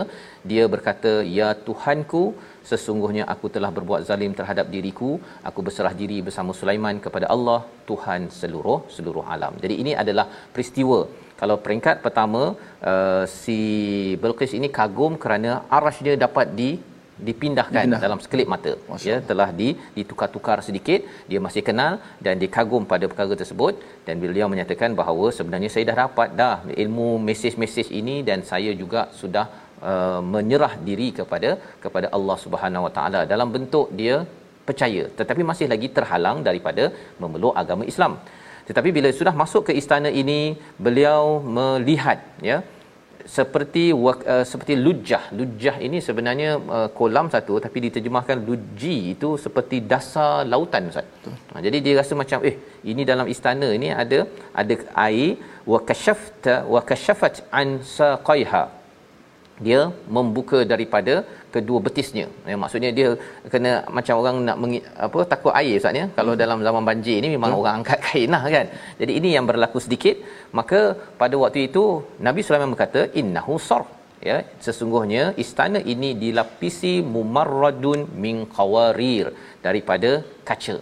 Dia 0.52 0.66
berkata 0.76 1.14
ya 1.38 1.50
Tuhanku 1.68 2.24
sesungguhnya 2.72 3.24
aku 3.34 3.48
telah 3.56 3.72
berbuat 3.78 4.04
zalim 4.10 4.34
terhadap 4.40 4.68
diriku. 4.76 5.12
Aku 5.50 5.60
berserah 5.68 5.94
diri 6.02 6.20
bersama 6.28 6.54
Sulaiman 6.62 6.98
kepada 7.08 7.30
Allah 7.36 7.60
Tuhan 7.90 8.22
seluruh 8.40 8.80
seluruh 8.96 9.26
alam 9.36 9.54
jadi 9.64 9.76
ini 9.84 9.94
adalah 10.04 10.26
peristiwa. 10.56 11.00
Kalau 11.40 11.56
peringkat 11.64 11.96
pertama 12.06 12.42
uh, 12.92 13.24
si 13.40 13.60
Bilqis 14.22 14.54
ini 14.60 14.68
kagum 14.78 15.14
kerana 15.24 15.52
arash 15.78 16.00
dia 16.06 16.16
dapat 16.26 16.48
di 16.60 16.70
dipindahkan 17.28 17.84
Dipindah. 17.86 18.02
dalam 18.06 18.20
sekelip 18.24 18.48
mata. 18.54 18.72
Masya 18.90 19.10
ya 19.12 19.18
telah 19.30 19.50
di 19.60 19.68
ditukar-tukar 19.98 20.58
sedikit 20.68 21.02
dia 21.32 21.40
masih 21.46 21.62
kenal 21.68 21.94
dan 22.26 22.42
dia 22.42 22.50
kagum 22.58 22.84
pada 22.94 23.06
perkara 23.12 23.38
tersebut. 23.42 23.76
Dan 24.08 24.16
beliau 24.24 24.48
menyatakan 24.54 24.92
bahawa 25.02 25.28
sebenarnya 25.38 25.70
saya 25.74 25.86
dah 25.92 25.98
dapat 26.04 26.30
dah 26.42 26.58
ilmu 26.84 27.10
mesej-mesej 27.28 27.90
ini 28.00 28.18
dan 28.30 28.42
saya 28.52 28.74
juga 28.82 29.04
sudah 29.22 29.46
uh, 29.92 30.22
menyerah 30.34 30.74
diri 30.88 31.10
kepada 31.20 31.52
kepada 31.84 32.10
Allah 32.18 32.38
Subhanahu 32.46 32.86
Wa 32.88 32.94
Taala 32.98 33.22
dalam 33.34 33.50
bentuk 33.58 33.90
dia 34.02 34.18
percaya. 34.70 35.04
Tetapi 35.20 35.42
masih 35.52 35.68
lagi 35.74 35.88
terhalang 35.98 36.40
daripada 36.48 36.86
memeluk 37.24 37.56
agama 37.64 37.86
Islam. 37.94 38.16
Tetapi 38.68 38.90
bila 38.98 39.10
sudah 39.18 39.34
masuk 39.42 39.64
ke 39.68 39.74
istana 39.82 40.10
ini 40.22 40.40
beliau 40.86 41.24
melihat 41.58 42.20
ya 42.50 42.58
seperti 43.36 43.84
uh, 43.92 44.46
seperti 44.52 44.74
lujah. 44.86 45.24
Lujah 45.40 45.76
ini 45.88 45.98
sebenarnya 46.08 46.50
uh, 46.78 46.90
kolam 46.98 47.28
satu 47.34 47.58
tapi 47.66 47.78
diterjemahkan 47.86 48.38
luji 48.50 48.96
itu 49.14 49.30
seperti 49.46 49.80
dasar 49.92 50.46
lautan 50.54 50.90
ustaz. 50.92 51.06
Ha, 51.52 51.62
jadi 51.66 51.78
dia 51.86 51.94
rasa 52.00 52.14
macam 52.22 52.40
eh 52.50 52.56
ini 52.92 53.04
dalam 53.12 53.28
istana 53.34 53.70
ini 53.78 53.90
ada 54.04 54.20
ada 54.62 54.76
air 55.08 55.32
wa 55.72 55.80
kashafta 55.90 56.56
wa 56.74 56.82
kashafat 56.90 57.42
an 57.62 57.82
saqaiha. 57.98 58.64
Dia 59.66 59.82
membuka 60.16 60.62
daripada 60.72 61.14
kedua 61.56 61.80
betisnya. 61.86 62.26
Ya, 62.50 62.56
maksudnya 62.64 62.90
dia 62.98 63.10
kena 63.54 63.72
macam 63.98 64.16
orang 64.22 64.36
nak 64.48 64.58
mengi, 64.62 64.80
apa 65.08 65.20
takut 65.34 65.54
air 65.60 65.76
ustaz 65.82 66.00
ya. 66.02 66.06
Kalau 66.18 66.34
hmm. 66.34 66.42
dalam 66.44 66.60
zaman 66.68 66.84
banjir 66.90 67.18
ni 67.24 67.30
memang 67.36 67.52
hmm. 67.52 67.62
orang 67.62 67.76
angkat 67.80 68.00
kain 68.08 68.30
lah 68.36 68.44
kan. 68.56 68.66
Jadi 69.02 69.12
ini 69.20 69.30
yang 69.36 69.46
berlaku 69.52 69.80
sedikit. 69.86 70.16
Maka 70.60 70.80
pada 71.22 71.36
waktu 71.44 71.62
itu 71.70 71.84
Nabi 72.28 72.42
Sulaiman 72.48 72.74
berkata 72.76 73.04
innahu 73.22 73.56
sar. 73.68 73.84
Ya, 74.30 74.38
sesungguhnya 74.66 75.24
istana 75.44 75.80
ini 75.94 76.10
dilapisi 76.22 76.94
mumarradun 77.14 78.00
min 78.24 78.36
qawarir 78.58 79.26
daripada 79.66 80.12
kaca. 80.48 80.78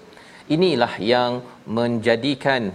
Inilah 0.56 0.94
yang 1.14 1.32
menjadikan 1.78 2.72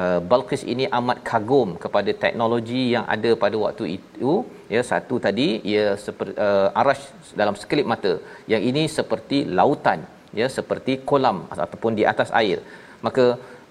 uh, 0.00 0.18
Balqis 0.30 0.62
ini 0.72 0.84
amat 0.98 1.18
kagum 1.30 1.68
kepada 1.84 2.10
teknologi 2.24 2.82
yang 2.94 3.04
ada 3.14 3.30
pada 3.44 3.56
waktu 3.64 3.84
itu. 3.98 4.32
Ya 4.74 4.82
satu 4.90 5.16
tadi 5.26 5.48
ia 5.72 5.84
seperti 6.06 6.34
uh, 6.46 6.68
arash 6.80 7.04
dalam 7.40 7.54
sekelip 7.60 7.86
mata. 7.92 8.12
Yang 8.52 8.62
ini 8.70 8.82
seperti 8.98 9.38
lautan 9.60 10.00
ya 10.40 10.46
seperti 10.56 10.92
kolam 11.10 11.38
ataupun 11.66 11.94
di 11.98 12.04
atas 12.12 12.30
air. 12.40 12.58
Maka 13.06 13.24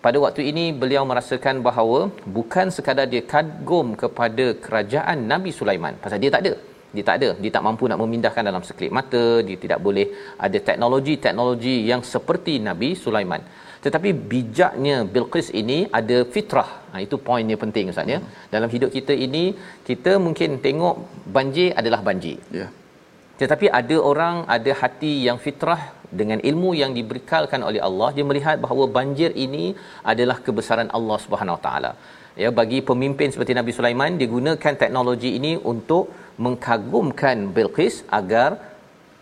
pada 0.05 0.17
waktu 0.25 0.41
ini 0.51 0.65
beliau 0.81 1.03
merasakan 1.11 1.55
bahawa 1.67 1.99
bukan 2.37 2.67
sekadar 2.75 3.07
dia 3.13 3.23
kagum 3.33 3.87
kepada 4.01 4.45
kerajaan 4.65 5.27
Nabi 5.31 5.51
Sulaiman. 5.59 5.95
Pasal 6.03 6.19
dia 6.23 6.31
tak 6.35 6.43
ada. 6.45 6.53
Dia 6.95 7.03
tak 7.09 7.17
ada. 7.19 7.29
Dia 7.41 7.51
tak 7.55 7.63
mampu 7.67 7.85
nak 7.91 7.99
memindahkan 8.01 8.43
dalam 8.49 8.63
sekelip 8.67 8.93
mata. 8.99 9.23
Dia 9.47 9.57
tidak 9.63 9.79
boleh 9.87 10.07
ada 10.45 10.57
teknologi-teknologi 10.69 11.75
yang 11.91 12.01
seperti 12.13 12.55
Nabi 12.69 12.91
Sulaiman 13.03 13.43
tetapi 13.85 14.09
bijaknya 14.31 14.95
Bilqis 15.13 15.47
ini 15.61 15.77
ada 15.99 16.17
fitrah 16.33 16.69
ha, 16.91 17.01
itu 17.05 17.15
poinnya 17.27 17.57
penting 17.63 17.91
ustaz 17.93 18.13
ya 18.13 18.19
hmm. 18.19 18.33
dalam 18.53 18.69
hidup 18.75 18.91
kita 18.97 19.13
ini 19.27 19.43
kita 19.89 20.13
mungkin 20.25 20.59
tengok 20.65 20.95
banjir 21.37 21.69
adalah 21.81 22.01
banjir 22.09 22.37
ya 22.57 22.59
yeah. 22.59 22.69
tetapi 23.41 23.67
ada 23.79 23.97
orang 24.11 24.37
ada 24.57 24.73
hati 24.81 25.13
yang 25.27 25.39
fitrah 25.45 25.81
dengan 26.19 26.39
ilmu 26.49 26.69
yang 26.81 26.91
diberikan 26.97 27.63
oleh 27.69 27.81
Allah 27.87 28.09
dia 28.15 28.25
melihat 28.29 28.57
bahawa 28.65 28.85
banjir 28.97 29.31
ini 29.45 29.65
adalah 30.11 30.37
kebesaran 30.45 30.89
Allah 30.97 31.17
Subhanahu 31.25 31.57
Wa 31.57 31.63
Taala 31.67 31.91
ya 32.43 32.49
bagi 32.59 32.79
pemimpin 32.89 33.29
seperti 33.33 33.53
Nabi 33.59 33.71
Sulaiman 33.77 34.17
dia 34.19 34.29
gunakan 34.35 34.73
teknologi 34.83 35.31
ini 35.39 35.53
untuk 35.73 36.05
mengkagumkan 36.45 37.37
Bilqis 37.55 37.95
agar 38.19 38.49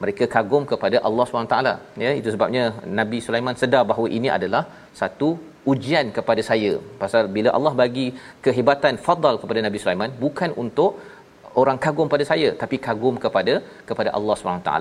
mereka 0.04 0.26
kagum 0.36 0.64
kepada 0.72 0.98
Allah 1.08 1.26
SWT 1.26 1.58
ya 2.06 2.12
itu 2.20 2.30
sebabnya 2.36 2.64
Nabi 3.00 3.20
Sulaiman 3.26 3.56
sedar 3.62 3.84
bahawa 3.91 4.08
ini 4.18 4.30
adalah 4.38 4.64
satu 5.02 5.30
ujian 5.72 6.08
kepada 6.18 6.41
saya. 6.50 6.72
Pasal 7.02 7.24
bila 7.36 7.50
Allah 7.58 7.74
bagi 7.82 8.08
kehebatan 8.45 8.95
fadal 9.06 9.36
kepada 9.41 9.60
Nabi 9.68 9.80
Sulaiman 9.84 10.12
bukan 10.24 10.52
untuk 10.64 10.91
orang 11.62 11.78
kagum 11.84 12.08
pada 12.14 12.24
saya 12.32 12.49
tapi 12.62 12.76
kagum 12.88 13.16
kepada 13.24 13.53
kepada 13.89 14.10
Allah 14.18 14.36
SWT. 14.39 14.72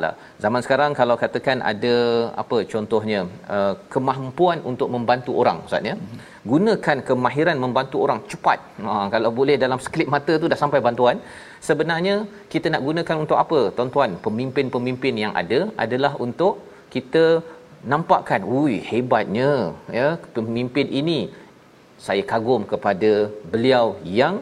Zaman 0.45 0.61
sekarang 0.64 0.91
kalau 1.01 1.16
katakan 1.22 1.59
ada 1.72 1.95
apa 2.43 2.59
contohnya 2.72 3.20
uh, 3.57 3.74
kemampuan 3.95 4.61
untuk 4.70 4.89
membantu 4.95 5.33
orang 5.43 5.59
ustaz 5.66 5.91
ya. 5.91 5.97
Gunakan 6.53 6.99
kemahiran 7.09 7.57
membantu 7.64 7.97
orang 8.05 8.20
cepat. 8.31 8.59
Ha, 8.87 8.93
kalau 9.14 9.31
boleh 9.39 9.57
dalam 9.62 9.79
sekelip 9.85 10.09
mata 10.14 10.33
tu 10.43 10.47
dah 10.53 10.59
sampai 10.62 10.81
bantuan. 10.87 11.16
Sebenarnya 11.68 12.14
kita 12.53 12.66
nak 12.72 12.83
gunakan 12.89 13.16
untuk 13.24 13.39
apa? 13.45 13.61
Tuan-tuan, 13.77 14.11
pemimpin-pemimpin 14.27 15.14
yang 15.24 15.33
ada 15.41 15.59
adalah 15.85 16.12
untuk 16.27 16.55
kita 16.95 17.24
nampakkan, 17.93 18.43
ui 18.59 18.77
hebatnya 18.91 19.51
ya 19.99 20.09
pemimpin 20.37 20.87
ini. 21.01 21.20
Saya 22.07 22.22
kagum 22.33 22.62
kepada 22.72 23.11
beliau 23.53 23.87
yang 24.20 24.37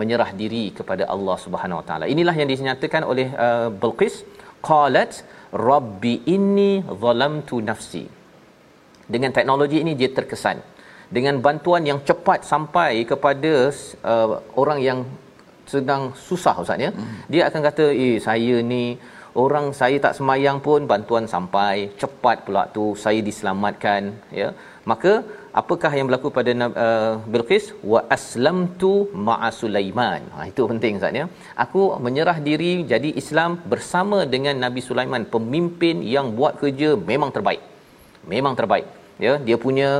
menyerah 0.00 0.30
diri 0.40 0.64
kepada 0.78 1.04
Allah 1.14 1.36
Subhanahu 1.44 1.80
Wa 1.80 1.86
Taala. 1.88 2.04
Inilah 2.14 2.34
yang 2.40 2.48
dinyatakan 2.52 3.02
oleh 3.12 3.28
uh, 3.46 3.68
Bilqis 3.82 4.14
qalat 4.68 5.12
rabbi 5.70 6.14
inni 6.34 6.72
zalamtu 7.02 7.58
nafsi. 7.70 8.04
Dengan 9.14 9.30
teknologi 9.36 9.78
ini 9.84 9.92
dia 10.00 10.10
terkesan. 10.18 10.58
Dengan 11.16 11.34
bantuan 11.46 11.82
yang 11.90 11.98
cepat 12.08 12.40
sampai 12.52 12.92
kepada 13.10 13.52
uh, 14.12 14.28
orang 14.62 14.78
yang 14.88 14.98
sedang 15.72 16.02
susah 16.28 16.54
ustaz 16.62 16.84
ya. 16.86 16.90
Hmm. 16.94 17.14
Dia 17.32 17.42
akan 17.48 17.60
kata, 17.68 17.84
"Eh 18.04 18.16
saya 18.26 18.56
ni 18.72 18.84
orang 19.44 19.66
saya 19.80 19.96
tak 20.04 20.14
semayang 20.18 20.58
pun 20.66 20.80
bantuan 20.92 21.24
sampai 21.34 21.74
cepat 22.00 22.36
pula 22.46 22.62
tu 22.76 22.84
saya 23.04 23.20
diselamatkan 23.28 24.02
ya." 24.40 24.48
Maka 24.90 25.12
apakah 25.60 25.90
yang 25.98 26.06
berlaku 26.08 26.28
pada 26.38 26.52
uh, 26.84 27.12
Bilqis? 27.32 27.64
Wa 27.92 28.00
aslamtu 28.16 28.92
ma'a 29.28 29.48
Sulaiman. 29.60 30.22
Ha 30.34 30.46
itu 30.50 30.62
penting 30.72 31.00
Ustaz 31.00 31.20
ya. 31.20 31.26
Aku 31.64 31.82
menyerah 32.06 32.38
diri 32.48 32.72
jadi 32.92 33.10
Islam 33.22 33.50
bersama 33.72 34.18
dengan 34.34 34.56
Nabi 34.64 34.82
Sulaiman 34.88 35.24
pemimpin 35.34 36.04
yang 36.16 36.28
buat 36.38 36.54
kerja 36.62 36.90
memang 37.12 37.32
terbaik. 37.36 37.62
Memang 38.32 38.54
terbaik 38.60 38.86
ya. 39.26 39.34
Dia 39.46 39.58
punya 39.66 39.90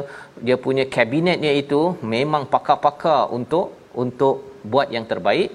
dia 0.47 0.57
punya 0.67 0.85
kabinetnya 0.97 1.53
itu 1.63 1.83
memang 2.15 2.45
pakar-pakar 2.55 3.23
untuk 3.39 3.67
untuk 4.05 4.37
buat 4.73 4.91
yang 4.97 5.07
terbaik. 5.13 5.51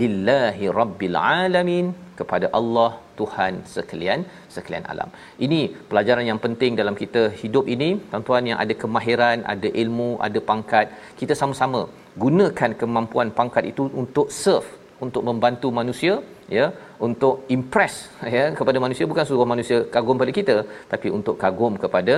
Lillahi 0.00 0.66
rabbil 0.80 1.16
alamin 1.20 1.86
kepada 2.18 2.46
Allah 2.58 2.90
Tuhan 3.20 3.52
sekalian 3.74 4.20
sekalian 4.54 4.84
alam. 4.92 5.08
Ini 5.46 5.60
pelajaran 5.90 6.26
yang 6.30 6.40
penting 6.44 6.72
dalam 6.80 6.96
kita 7.02 7.22
hidup 7.42 7.66
ini, 7.74 7.90
tuan-tuan 8.10 8.50
yang 8.50 8.60
ada 8.64 8.74
kemahiran, 8.82 9.38
ada 9.54 9.70
ilmu, 9.82 10.10
ada 10.26 10.40
pangkat, 10.50 10.86
kita 11.20 11.36
sama-sama 11.40 11.82
gunakan 12.24 12.70
kemampuan 12.82 13.30
pangkat 13.40 13.66
itu 13.72 13.84
untuk 14.02 14.28
serve, 14.42 14.70
untuk 15.04 15.22
membantu 15.28 15.68
manusia, 15.80 16.14
ya, 16.58 16.66
untuk 17.06 17.34
impress 17.56 17.94
ya 18.36 18.44
kepada 18.58 18.78
manusia 18.84 19.04
bukan 19.12 19.24
suruh 19.28 19.48
manusia 19.54 19.78
kagum 19.94 20.20
pada 20.22 20.32
kita, 20.38 20.56
tapi 20.92 21.08
untuk 21.18 21.36
kagum 21.44 21.74
kepada 21.84 22.14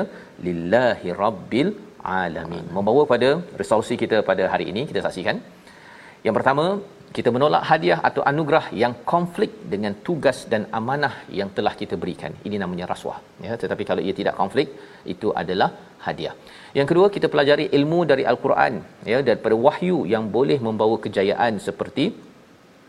lillahi 0.46 1.10
rabbil 1.22 1.70
alamin. 2.22 2.64
Membawa 2.76 3.02
pada 3.12 3.30
resolusi 3.60 3.94
kita 4.02 4.18
pada 4.30 4.46
hari 4.54 4.66
ini 4.72 4.84
kita 4.90 5.02
saksikan. 5.06 5.38
Yang 6.26 6.34
pertama, 6.38 6.66
kita 7.16 7.30
menolak 7.34 7.62
hadiah 7.70 7.98
atau 8.08 8.22
anugerah 8.30 8.66
yang 8.82 8.92
konflik 9.12 9.50
dengan 9.72 9.92
tugas 10.06 10.38
dan 10.52 10.62
amanah 10.78 11.14
yang 11.38 11.48
telah 11.56 11.72
kita 11.80 11.94
berikan. 12.02 12.32
Ini 12.48 12.56
namanya 12.62 12.86
rasuah. 12.92 13.18
Ya, 13.46 13.52
tetapi 13.62 13.82
kalau 13.90 14.02
ia 14.06 14.14
tidak 14.20 14.34
konflik, 14.40 14.68
itu 15.14 15.28
adalah 15.42 15.68
hadiah. 16.06 16.34
Yang 16.78 16.88
kedua, 16.90 17.06
kita 17.16 17.28
pelajari 17.32 17.66
ilmu 17.78 17.98
dari 18.12 18.24
Al-Quran 18.32 18.74
ya 19.12 19.18
daripada 19.28 19.56
wahyu 19.66 19.98
yang 20.14 20.24
boleh 20.36 20.58
membawa 20.68 20.96
kejayaan 21.04 21.60
seperti 21.66 22.06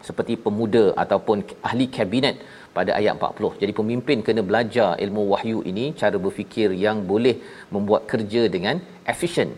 seperti 0.07 0.33
pemuda 0.45 0.85
ataupun 1.03 1.37
ahli 1.67 1.85
kabinet 1.97 2.35
pada 2.77 2.91
ayat 2.99 3.13
40. 3.19 3.61
Jadi 3.61 3.73
pemimpin 3.79 4.17
kena 4.27 4.41
belajar 4.49 4.89
ilmu 5.05 5.21
wahyu 5.33 5.59
ini, 5.71 5.85
cara 6.01 6.17
berfikir 6.25 6.69
yang 6.85 6.97
boleh 7.11 7.35
membuat 7.75 8.03
kerja 8.11 8.43
dengan 8.55 8.77
efisien 9.13 9.49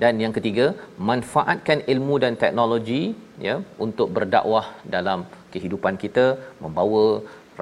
dan 0.00 0.20
yang 0.24 0.34
ketiga 0.36 0.66
manfaatkan 1.10 1.78
ilmu 1.92 2.14
dan 2.24 2.34
teknologi 2.42 3.02
ya 3.46 3.56
untuk 3.84 4.08
berdakwah 4.16 4.66
dalam 4.96 5.20
kehidupan 5.54 5.96
kita 6.04 6.26
membawa 6.64 7.04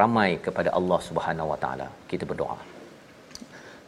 ramai 0.00 0.30
kepada 0.46 0.70
Allah 0.78 0.98
Subhanahu 1.08 1.50
Wa 1.52 1.58
Taala. 1.62 1.88
Kita 2.10 2.24
berdoa. 2.30 2.58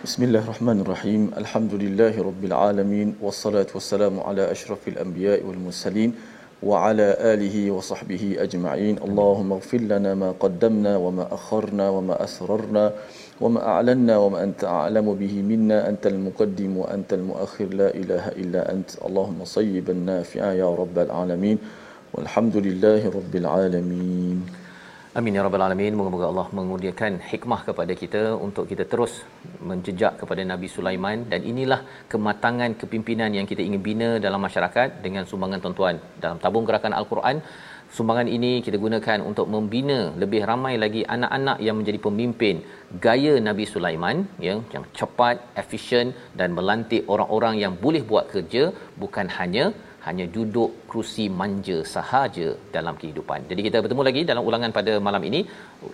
Bismillahirrahmanirrahim. 0.05 1.23
Alhamdulillahirabbil 1.41 2.55
alamin. 2.69 3.09
Wassalatu 3.27 3.79
wassalamu 3.79 4.25
ala 4.29 4.51
asyrafil 4.55 4.99
anbiya'i 5.05 5.45
wal 5.49 5.61
mursalin 5.67 6.11
wa 6.69 6.83
ala 6.89 7.09
alihi 7.33 7.63
wa 7.75 7.79
sahbihi 7.91 8.31
ajma'in. 8.45 8.99
Allahumma 9.07 9.59
ighfir 9.63 9.83
lana 9.93 10.13
ma 10.23 10.31
qaddamna 10.45 10.95
wa 11.05 11.11
ma 11.19 11.27
akharna 13.40 13.40
wa 13.40 13.50
ma 13.50 13.58
asrarna 13.58 13.58
وما 13.58 13.68
أعلنا 13.68 14.18
وما 14.18 14.44
أنت 14.44 14.64
أعلم 14.64 15.14
به 15.14 15.42
منا 15.42 15.90
أنت 15.90 16.08
المقدم 16.08 16.78
وأنت 16.78 17.14
المؤخر 17.14 17.66
لا 17.66 17.90
إله 17.96 18.28
إلا 18.28 18.72
أنت 18.72 18.90
اللهم 19.06 19.40
صيبا 19.46 19.94
نافعا 19.94 20.54
يا 20.54 20.76
رب 20.76 21.00
العالمين 21.00 21.58
والحمد 22.14 22.58
لله 22.58 23.02
رب 23.10 23.36
العالمين 23.36 24.61
Amin 25.19 25.37
ya 25.37 25.43
rabbal 25.45 25.63
alamin. 25.65 25.93
Moga-moga 25.97 26.27
Allah 26.33 26.45
mengurniakan 26.59 27.13
hikmah 27.31 27.59
kepada 27.67 27.93
kita 28.03 28.23
untuk 28.45 28.65
kita 28.71 28.85
terus 28.93 29.15
menjejak 29.71 30.13
kepada 30.21 30.43
Nabi 30.51 30.69
Sulaiman 30.75 31.19
dan 31.33 31.41
inilah 31.51 31.81
kematangan 32.13 32.71
kepimpinan 32.81 33.37
yang 33.39 33.47
kita 33.51 33.61
ingin 33.67 33.83
bina 33.89 34.09
dalam 34.27 34.41
masyarakat 34.47 34.89
dengan 35.05 35.29
sumbangan 35.31 35.61
tuan-tuan 35.65 35.99
dalam 36.23 36.39
tabung 36.45 36.65
gerakan 36.69 36.97
Al-Quran 37.01 37.45
sumbangan 37.97 38.29
ini 38.37 38.53
kita 38.67 38.81
gunakan 38.85 39.21
untuk 39.31 39.47
membina 39.55 39.99
lebih 40.23 40.43
ramai 40.51 40.75
lagi 40.85 41.03
anak-anak 41.17 41.61
yang 41.67 41.77
menjadi 41.81 41.99
pemimpin 42.07 42.65
gaya 43.07 43.35
Nabi 43.49 43.67
Sulaiman 43.75 44.25
ya 44.49 44.55
yang 44.75 44.85
cepat, 44.99 45.37
efisien 45.63 46.17
dan 46.41 46.57
melantik 46.59 47.05
orang-orang 47.15 47.57
yang 47.65 47.77
boleh 47.85 48.03
buat 48.13 48.27
kerja 48.33 48.65
bukan 49.05 49.29
hanya 49.39 49.67
hanya 50.07 50.25
duduk 50.37 50.71
kerusi 50.89 51.25
manja 51.41 51.79
sahaja 51.95 52.49
dalam 52.77 52.95
kehidupan. 53.01 53.47
Jadi 53.51 53.61
kita 53.67 53.77
bertemu 53.85 54.03
lagi 54.09 54.23
dalam 54.31 54.45
ulangan 54.51 54.73
pada 54.79 54.95
malam 55.07 55.23
ini 55.31 55.41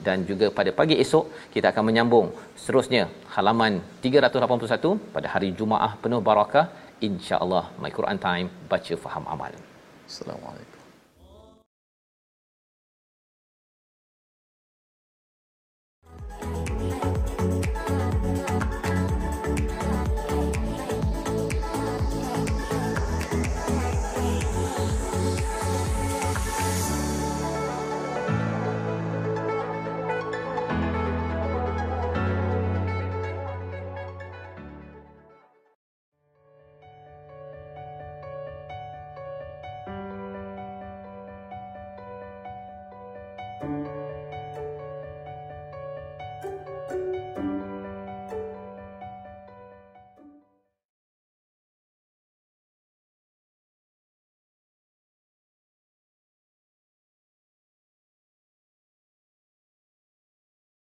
dan 0.07 0.25
juga 0.31 0.49
pada 0.59 0.73
pagi 0.81 0.97
esok 1.05 1.53
kita 1.55 1.67
akan 1.73 1.85
menyambung 1.91 2.29
seterusnya 2.61 3.05
halaman 3.37 3.75
381 4.07 4.97
pada 5.17 5.29
hari 5.35 5.51
Jumaah 5.61 5.93
penuh 6.05 6.23
barakah 6.31 6.67
insya-Allah 7.09 7.65
My 7.83 7.93
Quran 7.99 8.21
Time 8.27 8.49
baca 8.73 8.97
faham 9.05 9.27
amal. 9.37 9.55
Assalamualaikum. 10.11 10.68